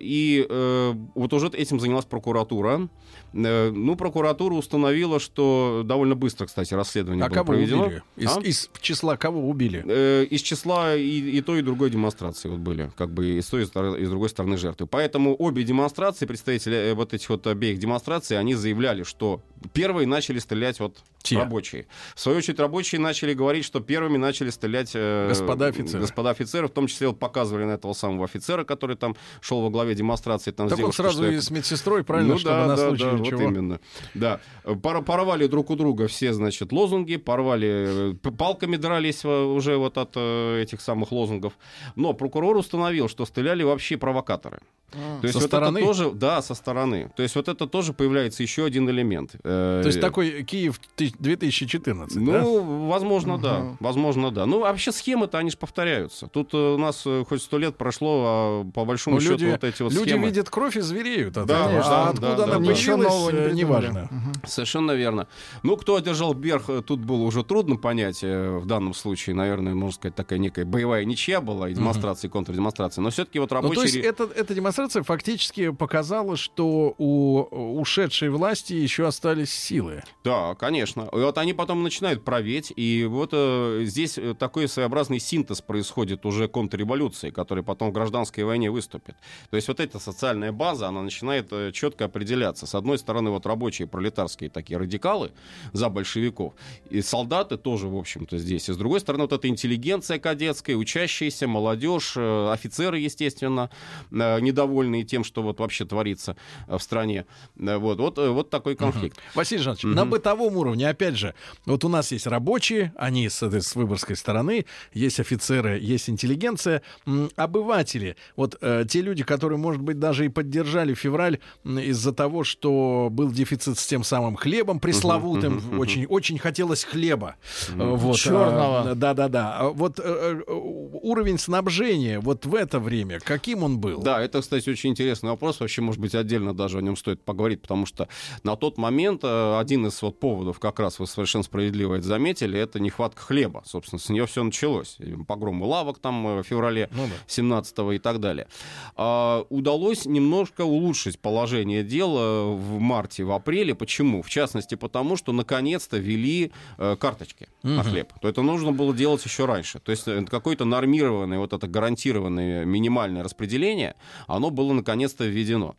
[0.00, 2.88] И э, вот уже этим занялась прокуратура.
[3.34, 7.86] Э, Ну, прокуратура установила, что довольно быстро, кстати, расследование А было кого проведено.
[7.86, 8.02] убили?
[8.16, 8.40] Из, А?
[8.40, 9.84] из числа кого убили?
[9.86, 13.46] Э, из числа и, и той, и другой демонстрации вот были, как бы и с
[13.46, 13.66] той, и
[14.04, 14.86] с другой стороны жертвы.
[14.86, 20.80] Поэтому обе демонстрации, представители вот этих вот обеих демонстраций, они заявляли, что первые начали стрелять
[20.80, 21.38] вот Те.
[21.38, 21.86] рабочие.
[22.14, 26.00] В свою очередь рабочие начали говорить, что первыми начали стрелять э, Господа офицеры.
[26.00, 29.70] Господа офицеры, в том числе вот показывали на этого самого офицера, который там шел во
[29.70, 30.50] главе демонстрации.
[30.50, 32.76] Там, с Так он девушкой, сразу что и с медсестрой, правильно, ну, чтобы да, на
[32.76, 33.42] да, случай да, вот чего.
[33.42, 33.80] именно.
[34.14, 34.40] Да.
[34.82, 40.62] Пор- Порвали друг у друга все, значит, лозунги, порвали, палками дрались уже вот от э,
[40.62, 41.52] этих самых лозунгов.
[41.96, 44.60] Но прокурор установил, что стреляли вообще провокаторы.
[44.90, 45.78] То есть Со вот стороны?
[45.78, 47.10] это тоже, да, со стороны.
[47.16, 49.34] То есть вот это тоже появляется еще один элемент.
[49.44, 52.40] Э, То есть такой Киев ты- 2014, да?
[52.42, 53.76] ну, возможно, да.
[53.80, 54.46] Возможно, да.
[54.46, 56.26] Ну, вообще схемы-то, они же повторяются.
[56.28, 59.50] Тут э, у нас э, хоть сто лет прошло, а по большому Ну, счету люди,
[59.50, 60.26] вот эти вот люди схемы...
[60.26, 61.80] видят кровь и звереют от Да, этого.
[61.82, 62.52] да, а откуда да, она да.
[62.58, 63.86] появилась, Ничего нового не э, придумали.
[63.88, 64.10] неважно.
[64.46, 65.26] Совершенно верно.
[65.62, 68.22] Ну, кто одержал Берх, э, тут было уже трудно понять.
[68.22, 73.02] В данном случае, наверное, можно сказать, такая некая боевая ничья была, и демонстрация, и контрдемонстрация.
[73.02, 73.76] Но все-таки вот Ну, рабочие...
[73.76, 77.42] то есть это, эта демонстрация фактически показала, что у
[77.80, 80.02] ушедшей власти еще остались силы.
[80.24, 81.08] Да, конечно.
[81.12, 86.24] И вот они потом начинают проветь, и вот э, здесь э, такой своеобразный синтез происходит
[86.24, 89.16] уже контрреволюции, который потом в гражданской войне выступит.
[89.50, 92.66] То есть вот эта социальная база, она начинает э, четко определяться.
[92.66, 95.32] С одной стороны, вот рабочие пролетарские такие радикалы
[95.72, 96.54] за большевиков,
[96.90, 98.68] и солдаты тоже, в общем-то, здесь.
[98.68, 103.70] И с другой стороны, вот эта интеллигенция кадетская, учащиеся, молодежь, э, офицеры, естественно,
[104.10, 104.67] э, недовольные
[105.06, 107.26] тем, что вот вообще творится э, в стране.
[107.58, 109.18] Э, Вот, вот, э, вот такой конфликт.
[109.34, 111.34] Василий Жанович, на бытовом уровне, опять же,
[111.66, 117.30] вот у нас есть рабочие, они с, с выборгской стороны, есть офицеры, есть интеллигенция, М,
[117.36, 122.44] обыватели, вот э, те люди, которые, может быть, даже и поддержали февраль м, из-за того,
[122.44, 127.36] что был дефицит с тем самым хлебом пресловутым, очень, очень хотелось хлеба.
[127.68, 129.56] Э, вот, а, Да-да-да.
[129.58, 134.00] А Вот э, уровень снабжения вот в это время, каким он был?
[134.02, 135.60] Да, это, кстати, очень интересный вопрос.
[135.60, 138.08] Вообще, может быть, отдельно даже о нем стоит поговорить, потому что
[138.42, 142.58] на тот момент э, один из вот поводов, как раз вы совершенно справедливо это заметили,
[142.58, 143.62] это нехватка хлеба.
[143.66, 144.98] Собственно, с нее все началось.
[145.26, 147.14] Погромы лавок там э, в феврале Ну да.
[147.26, 148.48] 17 и так далее.
[148.96, 153.74] А, удалось немножко улучшить положение дела в марте, в апреле.
[153.74, 154.22] Почему?
[154.22, 158.12] В частности, потому что наконец-то ввели э, карточки на хлеб.
[158.20, 159.78] То это нужно было делать еще раньше.
[159.80, 163.94] То есть э, какое-то нормированное, вот это гарантированное минимальное распределение,
[164.26, 165.76] оно было наконец-то введено.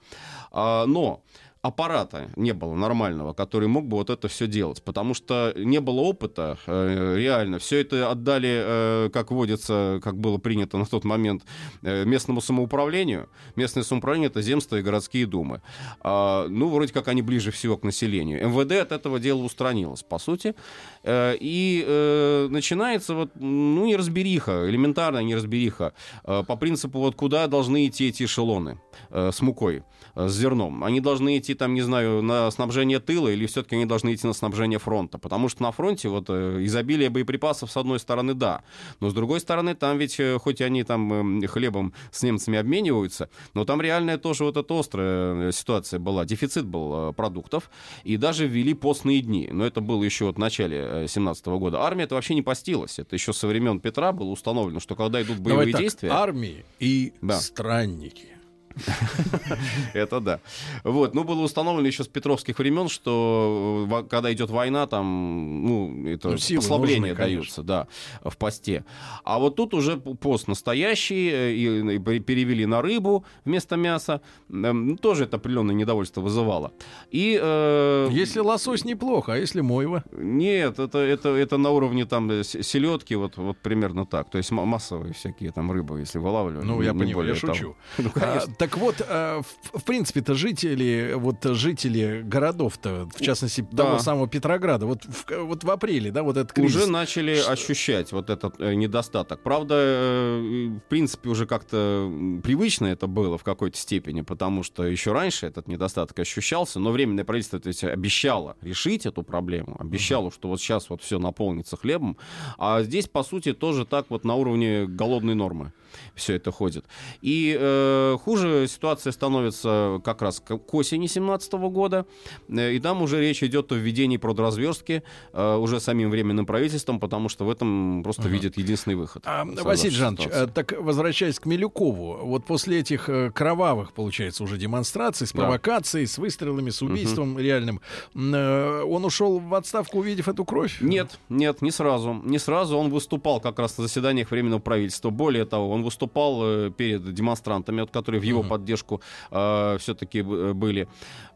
[0.51, 1.21] А, но
[1.61, 5.99] аппарата не было нормального, который мог бы вот это все делать, потому что не было
[5.99, 7.59] опыта, э, реально.
[7.59, 11.43] Все это отдали, э, как водится, как было принято на тот момент,
[11.81, 13.29] э, местному самоуправлению.
[13.55, 15.61] Местное самоуправление— это земства и городские думы.
[16.01, 18.47] А, ну, вроде как они ближе всего к населению.
[18.47, 20.55] МВД от этого дела устранилось, по сути.
[21.03, 25.93] Э, и э, начинается вот, ну, неразбериха, элементарная неразбериха,
[26.23, 29.83] э, по принципу, вот куда должны идти эти эшелоны э, с мукой,
[30.27, 30.83] с зерном.
[30.83, 34.33] Они должны идти, там, не знаю, на снабжение тыла или все-таки они должны идти на
[34.33, 35.17] снабжение фронта?
[35.17, 38.63] Потому что на фронте вот э, изобилие боеприпасов, с одной стороны, да,
[38.99, 43.29] но с другой стороны, там ведь, э, хоть они там э, хлебом с немцами обмениваются,
[43.53, 46.25] но там реальная тоже вот эта острая э, ситуация была.
[46.25, 47.69] Дефицит был э, продуктов,
[48.03, 49.49] и даже ввели постные дни.
[49.51, 51.81] Но это было еще вот в начале 17 года.
[51.81, 52.99] Армия это вообще не постилась.
[52.99, 56.09] Это еще со времен Петра было установлено, что когда идут боевые Давай так, действия...
[56.11, 57.39] армии и Да.
[57.39, 58.38] странники.
[59.93, 60.39] Это да.
[60.83, 66.07] Вот, ну, было установлено еще с петровских времен, что э, когда идет война, там, ну,
[66.07, 67.87] это ну, послабления даются, да,
[68.23, 68.85] в посте.
[69.23, 74.21] А вот тут уже пост настоящий, э, и перевели на рыбу вместо мяса.
[74.49, 76.71] Эм, тоже это определенное недовольство вызывало.
[77.11, 80.03] И, э, если лосось неплохо, а если мойва?
[80.11, 84.29] Нет, это, это, это на уровне там селедки, вот, вот примерно так.
[84.29, 86.65] То есть массовые всякие там рыбы, если вылавливали.
[86.65, 87.75] Ну, я понимаю, я шучу.
[87.97, 93.83] Ну, а, так вот, а, в, в принципе-то жители, вот жители городов-то, в частности, да.
[93.83, 96.75] того самого Петрограда, вот в, вот в апреле, да, вот этот кризис.
[96.75, 97.51] Уже начали Что?
[97.51, 99.41] ощущать вот этот э, недостаток.
[99.41, 102.11] Правда, э, в принципе, уже как-то
[102.43, 107.23] привычно это было в какой-то степени, потому что еще раньше этот недостаток ощущался, но временное
[107.23, 110.33] правительство то есть, обещало решить эту проблему, обещало, uh-huh.
[110.33, 112.17] что вот сейчас вот все наполнится хлебом,
[112.59, 115.73] а здесь, по сути, тоже так вот на уровне голодной нормы
[116.15, 116.85] все это ходит.
[117.21, 122.05] И э, хуже ситуация становится как раз к, к осени 2017 года,
[122.49, 127.29] э, и там уже речь идет о введении продразверстки э, уже самим временным правительством, потому
[127.29, 128.29] что в этом просто угу.
[128.29, 129.23] видит единственный выход.
[129.25, 134.57] А, Василий Жанович, э, так возвращаясь к Милюкову, вот после этих э, кровавых, получается, уже
[134.57, 136.11] демонстраций с провокацией, да.
[136.11, 137.39] с выстрелами, с убийством угу.
[137.39, 137.81] реальным,
[138.15, 140.77] э, он ушел в отставку, увидев эту кровь?
[140.81, 142.13] Нет, нет, не сразу.
[142.23, 145.09] Не сразу он выступал как раз на заседаниях временного правительства.
[145.09, 148.47] Более того, он выступал э, перед демонстрантами, вот, которые в его uh-huh.
[148.47, 150.87] поддержку э, все-таки э, были.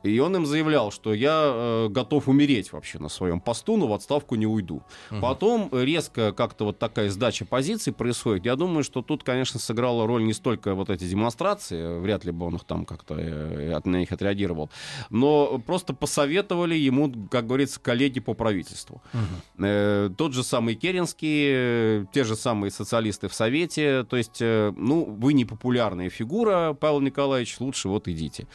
[0.04, 3.94] И он им заявлял, что я э, готов умереть вообще на своем посту, но в
[3.94, 4.84] отставку не уйду.
[5.10, 5.22] Uh-huh.
[5.22, 8.46] Потом резко как-то вот такая сдача позиций происходит.
[8.46, 12.46] Я думаю, что тут, конечно, сыграла роль не столько вот эти демонстрации, вряд ли бы
[12.46, 14.70] он их там как-то э, на них отреагировал,
[15.10, 19.02] но просто посоветовали ему, как говорится, коллеги по правительству.
[19.14, 19.66] Uh-huh.
[19.66, 24.74] Э, тот же самый Керенский, э, те же самые социалисты в Совете, то есть, э,
[24.76, 28.48] ну, вы не популярная фигура, Павел Николаевич, лучше вот идите.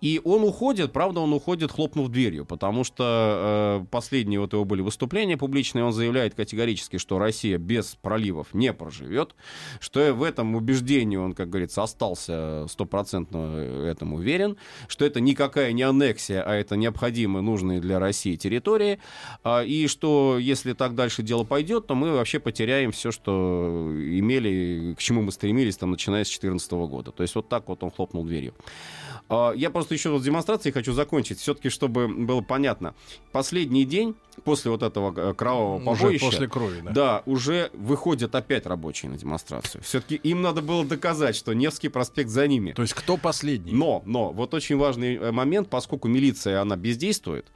[0.00, 4.82] И он уходит правда, он уходит, хлопнув дверью, потому что э, последние вот его были
[4.82, 9.34] выступления публичные, он заявляет категорически, что Россия без проливов не проживет,
[9.80, 14.56] что в этом убеждении он, как говорится, остался стопроцентно этому уверен,
[14.88, 18.98] что это никакая не аннексия, а это необходимые, нужные для России территории,
[19.44, 24.94] э, и что если так дальше дело пойдет, то мы вообще потеряем все, что имели,
[24.94, 27.12] к чему мы стремились, там, начиная с 2014 года.
[27.12, 28.54] То есть вот так вот он хлопнул дверью.
[29.28, 32.94] А, я просто еще вот с демонстрацией хочу закончить, все-таки, чтобы было понятно.
[33.32, 36.26] Последний день после вот этого э, кровавого побоища...
[36.26, 36.90] Уже после крови, да.
[36.92, 39.82] Да, уже выходят опять рабочие на демонстрацию.
[39.82, 42.72] Все-таки им надо было доказать, что Невский проспект за ними.
[42.72, 43.72] То есть кто последний?
[43.72, 47.46] Но, но, вот очень важный э, момент, поскольку милиция, она бездействует,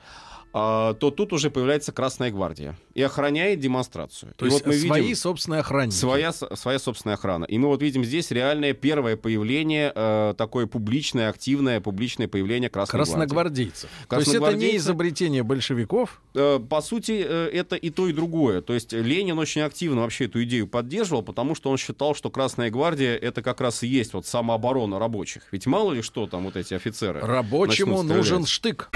[0.57, 4.33] то тут уже появляется Красная Гвардия и охраняет демонстрацию.
[4.37, 5.95] То и есть вот мы свои видим собственные охранники.
[5.95, 7.45] Своя, своя собственная охрана.
[7.45, 12.99] И мы вот видим здесь реальное первое появление, э, такое публичное, активное, публичное появление Красной
[12.99, 13.91] Красногвардейцев.
[14.09, 14.09] Гвардии.
[14.09, 16.23] То есть это не изобретение большевиков?
[16.35, 18.63] Э, по сути, э, это и то, и другое.
[18.63, 22.71] То есть Ленин очень активно вообще эту идею поддерживал, потому что он считал, что Красная
[22.71, 25.43] Гвардия это как раз и есть вот самооборона рабочих.
[25.53, 27.21] Ведь мало ли что там вот эти офицеры.
[27.21, 28.91] Рабочему нужен штык.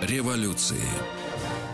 [0.00, 0.82] Революции.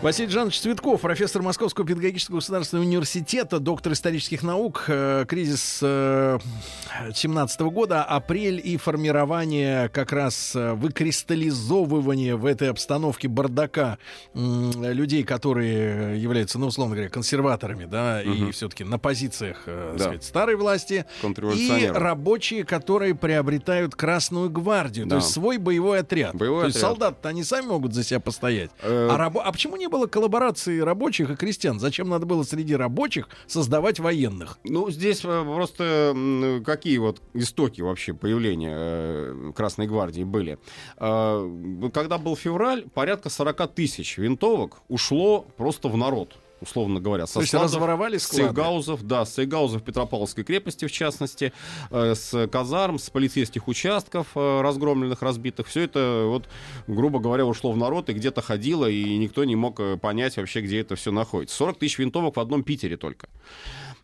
[0.01, 7.63] Василий Жанович Цветков, профессор Московского педагогического государственного университета, доктор исторических наук, э, кризис 17 э,
[7.65, 13.97] года, апрель и формирование, как раз э, выкристаллизовывание в этой обстановке бардака
[14.33, 18.31] людей, которые являются, ну, условно говоря, консерваторами, да, угу.
[18.31, 19.99] и все-таки на позициях, да.
[19.99, 25.09] сказать, старой власти, и рабочие, которые приобретают Красную гвардию, да.
[25.09, 26.35] то есть свой боевой отряд.
[26.35, 26.75] Боевой то отряд.
[26.75, 28.71] есть солдаты они сами могут за себя постоять.
[28.81, 29.09] Э...
[29.11, 29.41] А, рабо...
[29.41, 31.79] а почему не было коллаборации рабочих и крестьян?
[31.79, 34.57] Зачем надо было среди рабочих создавать военных?
[34.63, 40.57] Ну, здесь э, просто какие вот истоки вообще появления э, Красной Гвардии были.
[40.97, 47.27] Э, когда был февраль, порядка 40 тысяч винтовок ушло просто в народ условно говоря.
[47.27, 48.43] Со То есть складов, разворовали склады?
[48.43, 51.53] С Сейгаузов, да, с Сейгаузов Петропавловской крепости, в частности,
[51.91, 55.67] э, с казарм, с полицейских участков э, разгромленных, разбитых.
[55.67, 56.47] Все это, вот,
[56.87, 60.61] грубо говоря, ушло в народ и где-то ходило, и никто не мог э, понять вообще,
[60.61, 61.55] где это все находится.
[61.55, 63.29] 40 тысяч винтовок в одном Питере только.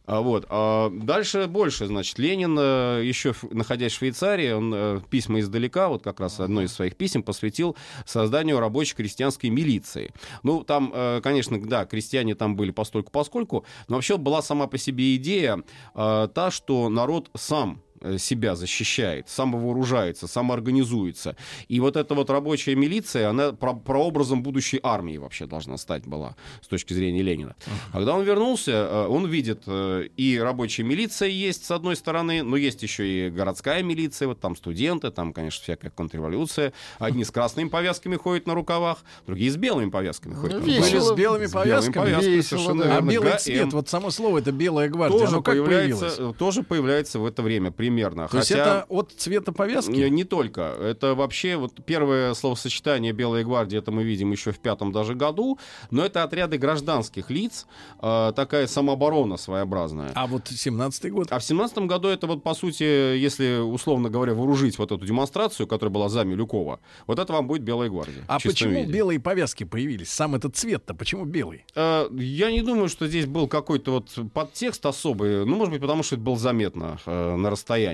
[0.06, 0.46] А, вот.
[0.50, 6.04] А дальше больше, значит, Ленин, э, еще находясь в Швейцарии, он э, письма издалека, вот
[6.04, 10.14] как раз одно из своих писем посвятил созданию рабочей крестьянской милиции.
[10.44, 14.78] Ну, там, э, конечно, да, крестьяне там были постольку поскольку, но вообще была сама по
[14.78, 15.64] себе идея
[15.94, 17.82] та, что народ сам
[18.18, 21.36] себя защищает, самовооружается, самоорганизуется.
[21.68, 26.36] И вот эта вот рабочая милиция, она про прообразом будущей армии вообще должна стать была
[26.62, 27.56] с точки зрения Ленина.
[27.92, 32.44] А когда он вернулся, э, он видит, э, и рабочая милиция есть с одной стороны,
[32.44, 36.74] но есть еще и городская милиция, вот там студенты, там, конечно, всякая контрреволюция.
[37.00, 40.60] Одни с красными повязками ходят на рукавах, другие с белыми повязками ходят.
[40.60, 41.94] Ну, Были с белыми повязками?
[41.94, 43.10] повязками совершенно А верно.
[43.12, 43.38] белый ГМ.
[43.40, 46.38] цвет, вот само слово, это белая гвардия, тоже оно как появляется, появилось?
[46.38, 48.28] тоже появляется в это время примерно.
[48.28, 49.92] То есть Хотя- это от цвета повязки?
[49.92, 50.62] Не, не только.
[50.62, 55.58] Это вообще вот первое словосочетание «Белая гвардия» это мы видим еще в пятом даже году,
[55.92, 57.66] но это отряды гражданских лиц,
[58.02, 60.12] э, такая самооборона своеобразная.
[60.16, 61.28] А вот 17-й год?
[61.32, 65.68] А в семнадцатом году это вот, по сути, если, условно говоря, вооружить вот эту демонстрацию,
[65.68, 68.24] которая была за Милюкова, вот это вам будет Белая гвардия.
[68.28, 68.92] А почему виде.
[68.92, 70.10] белые повязки появились?
[70.10, 71.66] Сам этот цвет-то почему белый?
[71.76, 75.46] Э, Я не думаю, что здесь был какой-то вот подтекст особый.
[75.46, 77.85] Ну, может быть, потому что это было заметно э, на расстоянии.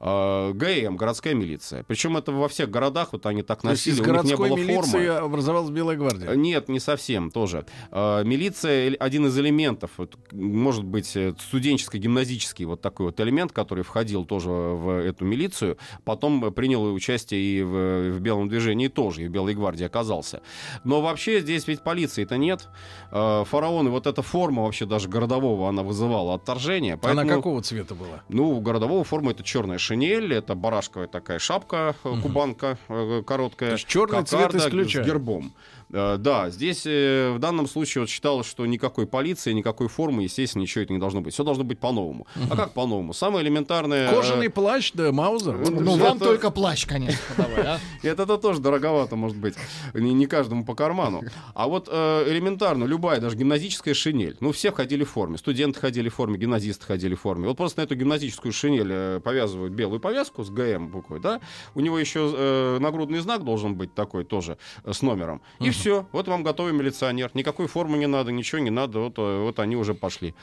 [0.00, 1.84] Э, ГМ, городская милиция.
[1.84, 5.06] Причем это во всех городах вот они так носили, у них не было формы.
[5.08, 6.34] образовалась белая гвардия?
[6.34, 7.66] Нет, не совсем тоже.
[7.90, 9.90] Э, Милиция— один из элементов,
[10.32, 15.78] может быть, э, студенческий, гимназический вот такой вот элемент, который входил тоже в эту милицию,
[16.04, 20.40] потом принял участие и в, в белом движении тоже, и в Белой гвардии оказался.
[20.84, 22.68] Но вообще здесь ведь полиции-то нет.
[23.10, 26.94] Э, Фараоны, вот эта форма вообще даже городового, она вызывала отторжение.
[26.94, 28.22] Она поэтому- какого цвета была?
[28.28, 33.70] ну, городового форма это черная шинель, это барашковая такая шапка, э, кубанка э, короткая.
[33.70, 35.04] То есть чёрный цвет кокарда исключаем.
[35.04, 35.52] С гербом.
[35.90, 40.62] Э, Да, здесь э, в данном случае вот считалось, что никакой полиции, никакой формы, естественно,
[40.62, 41.34] ничего это не должно быть.
[41.34, 42.26] Все должно быть по-новому.
[42.50, 43.12] А как по-новому?
[43.14, 44.10] Самое элементарное...
[44.10, 45.56] э, Кожаный плащ, да, Маузер.
[45.56, 47.18] Ну, Это- вам только плащ, конечно.
[48.02, 49.54] Это-то тоже дороговато, может быть.
[49.94, 51.22] Не, каждому по карману.
[51.54, 54.36] А вот элементарно, любая, даже гимназическая шинель.
[54.40, 55.38] Ну, все ходили в форме.
[55.38, 57.48] Студенты ходили в форме, гимназисты ходили в форме.
[57.48, 61.40] Вот просто на эту гимназическую шинель повязывают белую повязку с ГМ буквой, да?
[61.74, 65.40] У него еще нагрудный знак должен быть такой тоже с номером.
[65.60, 66.06] И все.
[66.12, 67.30] Вот вам готовый милиционер.
[67.34, 69.00] Никакой формы не надо, ничего не надо.
[69.00, 70.34] Вот, э, вот они уже пошли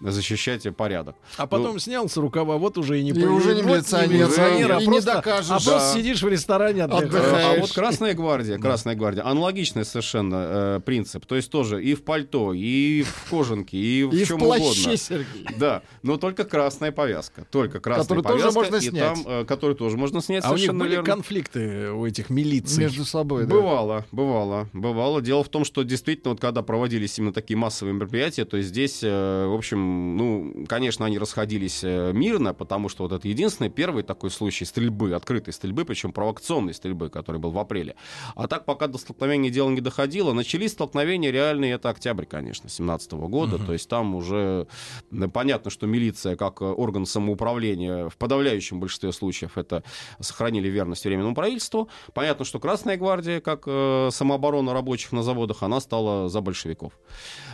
[0.00, 1.16] защищать порядок.
[1.36, 4.76] А потом снял с рукава, вот уже и не И уже не милиционер, милиционер, а
[4.76, 5.50] и не просто, докажешь.
[5.50, 5.92] а просто Да.
[5.94, 7.08] сидишь в ресторане отдыхаешь.
[7.14, 7.58] Отдыхаешь.
[7.58, 11.26] А вот Красная гвардия, Красная гвардия, аналогичный совершенно э, принцип.
[11.26, 14.64] То есть тоже и в пальто, и в кожанке, и в И в чем плаще,
[14.64, 14.96] угодно.
[14.96, 15.46] Сергей.
[15.58, 17.46] Да, но только красная повязка.
[17.50, 18.60] Только красная Которую тоже повязка.
[18.60, 19.14] можно и снять.
[19.24, 21.04] там, э, которую тоже можно снять, А у них были верно.
[21.04, 22.84] конфликты у этих милиций?
[22.84, 23.54] Между собой, да.
[23.54, 24.83] Бывало, бывало, бывало.
[25.22, 29.46] Дело в том, что действительно, вот когда проводились именно такие массовые мероприятия, то здесь, э,
[29.46, 34.30] в общем, ну, конечно, они расходились э, мирно, потому что вот это единственный первый такой
[34.30, 37.96] случай стрельбы, открытой стрельбы, причем провокационной стрельбы, который был в апреле.
[38.34, 43.12] А так, пока до столкновения дело не доходило, начались столкновения реальные, это октябрь, конечно, 17
[43.12, 44.66] года, то есть там уже
[45.10, 49.82] э, понятно, что милиция как орган самоуправления в подавляющем большинстве случаев это
[50.20, 51.88] сохранили верность Временному правительству.
[52.12, 56.92] Понятно, что Красная гвардия, как самооборона рабочих на заводах, она стала за большевиков.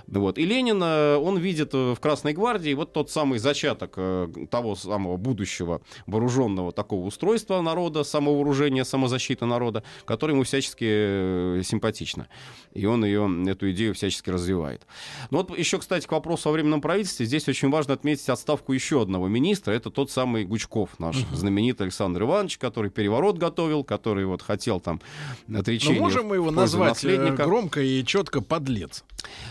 [0.07, 0.38] Вот.
[0.38, 5.16] И Ленин, он видит э, в Красной гвардии вот тот самый зачаток э, того самого
[5.16, 12.28] будущего вооруженного такого устройства народа, самовооружения, самозащиты народа, который ему всячески э, симпатично.
[12.72, 14.86] И он ее, эту идею всячески развивает.
[15.30, 17.26] Ну вот еще, кстати, к вопросу о временном правительстве.
[17.26, 19.72] Здесь очень важно отметить отставку еще одного министра.
[19.72, 25.01] Это тот самый Гучков, наш знаменитый Александр Иванович, который переворот готовил, который вот хотел там
[25.46, 27.44] Ну, отречения можем мы его назвать наследника.
[27.44, 29.05] громко и четко подлец?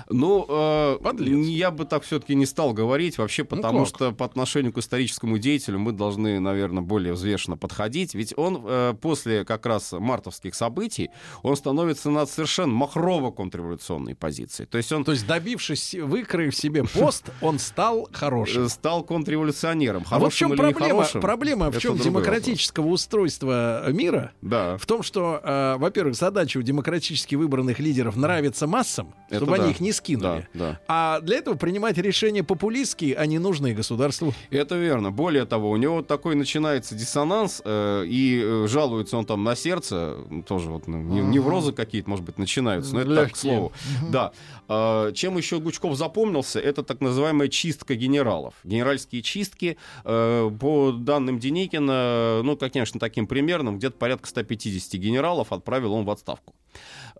[0.10, 1.48] Ну, э, Подлец.
[1.48, 3.88] я бы так все-таки не стал говорить, вообще, потому как?
[3.88, 8.14] что по отношению к историческому деятелю мы должны, наверное, более взвешенно подходить.
[8.14, 11.10] Ведь он э, после как раз мартовских событий,
[11.44, 14.66] он становится на совершенно махрово-контрреволюционной позиции.
[14.66, 18.66] То есть он То есть, добившись, выкроив себе пост, он стал хорошим.
[18.66, 20.04] э, стал контрреволюционером.
[20.10, 21.06] А вот в чем проблема?
[21.14, 24.32] Проблема в чем демократического устройства мира?
[24.42, 24.78] Да.
[24.78, 29.64] В том, что, э, во-первых, задача у демократически выбранных лидеров нравится массам, Это чтобы да.
[29.64, 30.28] они их не скинули.
[30.36, 30.80] Да, да.
[30.88, 34.34] А для этого принимать решения популистские, а не нужные государству.
[34.50, 35.12] Это верно.
[35.12, 39.56] Более того, у него вот такой начинается диссонанс, э, и э, жалуется он там на
[39.56, 40.18] сердце,
[40.48, 43.54] тоже вот ну, не- неврозы какие-то, может быть, начинаются, но это так, к Легкие.
[43.54, 43.72] слову.
[44.12, 44.32] Да.
[44.68, 48.54] А, чем еще Гучков запомнился, это так называемая чистка генералов.
[48.64, 55.94] Генеральские чистки, э, по данным Деникина, ну, конечно, таким примерным, где-то порядка 150 генералов отправил
[55.94, 56.54] он в отставку.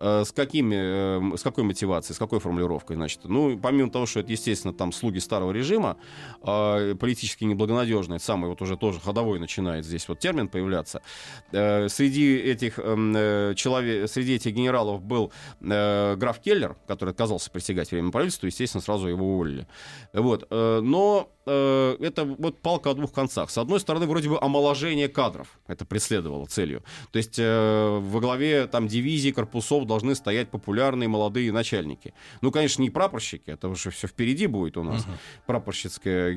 [0.00, 3.20] Э, С, какими, э, с какой мотивацией, с какой формулировкой, значит?
[3.24, 5.98] Ну, помимо того, что это, естественно, там слуги старого режима,
[6.42, 11.02] э, политически неблагонадежные, это самый вот уже тоже ходовой начинает здесь вот термин появляться.
[11.50, 18.46] Среди этих, эм, человек, среди этих генералов был граф Келлер, который отказался присягать временному правительству,
[18.46, 19.66] естественно, сразу его уволили.
[20.12, 20.46] Вот.
[20.50, 23.50] Но э, это вот палка о двух концах.
[23.50, 25.48] С одной стороны, вроде бы омоложение кадров.
[25.66, 26.82] Это преследовало целью.
[27.12, 32.14] То есть э, во главе там дивизий, корпусов должны стоять популярные молодые начальники.
[32.40, 35.02] Ну, конечно, не прапорщики, это уже все впереди будет у нас.
[35.02, 35.18] Uh-huh.
[35.46, 36.32] Прапорщицкая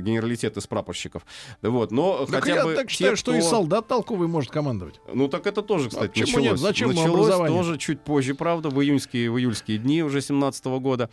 [0.00, 1.22] генералитет из прапорщиков.
[1.62, 3.38] Вот, но так хотя я бы так считаю, те, что кто...
[3.38, 5.00] и солдат толковый может командовать.
[5.12, 6.44] Ну, так это тоже, кстати, а началось.
[6.44, 6.58] Нет?
[6.58, 11.10] Зачем началось тоже чуть позже, правда, в июньские, в июльские дни уже 17 года.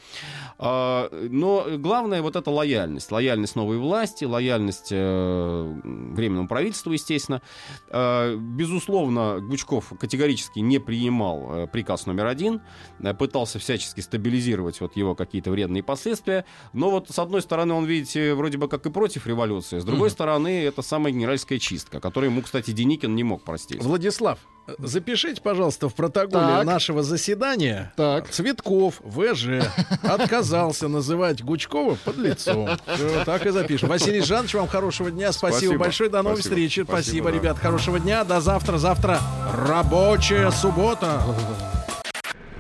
[0.57, 3.11] А, но главное вот эта лояльность.
[3.11, 7.41] Лояльность новой власти, лояльность э, временному правительству, естественно.
[7.89, 12.61] Э, безусловно, Гучков категорически не принимал э, приказ номер один,
[12.99, 16.45] э, пытался всячески стабилизировать вот его какие-то вредные последствия.
[16.73, 20.09] Но вот с одной стороны он, видите, вроде бы как и против революции, с другой
[20.09, 20.11] mm.
[20.11, 23.83] стороны это самая генеральская чистка, которую ему, кстати, Деникин не мог простить.
[23.83, 24.39] Владислав,
[24.77, 26.65] Запишите, пожалуйста, в протоколе так.
[26.65, 27.91] нашего заседания.
[27.97, 28.29] Так.
[28.29, 29.67] Цветков ВЖ
[30.03, 32.69] отказался называть Гучкова под лицом.
[32.95, 33.89] Все, так и запишем.
[33.89, 35.31] Василий Жанович, вам хорошего дня.
[35.31, 35.79] Спасибо, Спасибо.
[35.79, 36.09] большое.
[36.09, 36.55] До новой Спасибо.
[36.55, 36.83] встречи.
[36.83, 37.37] Спасибо, Спасибо да.
[37.37, 37.59] ребят.
[37.59, 38.23] Хорошего дня.
[38.23, 38.77] До завтра.
[38.77, 39.19] Завтра
[39.53, 41.21] рабочая суббота.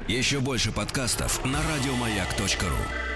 [0.07, 3.12] Еще больше подкастов на радиомаяк.ру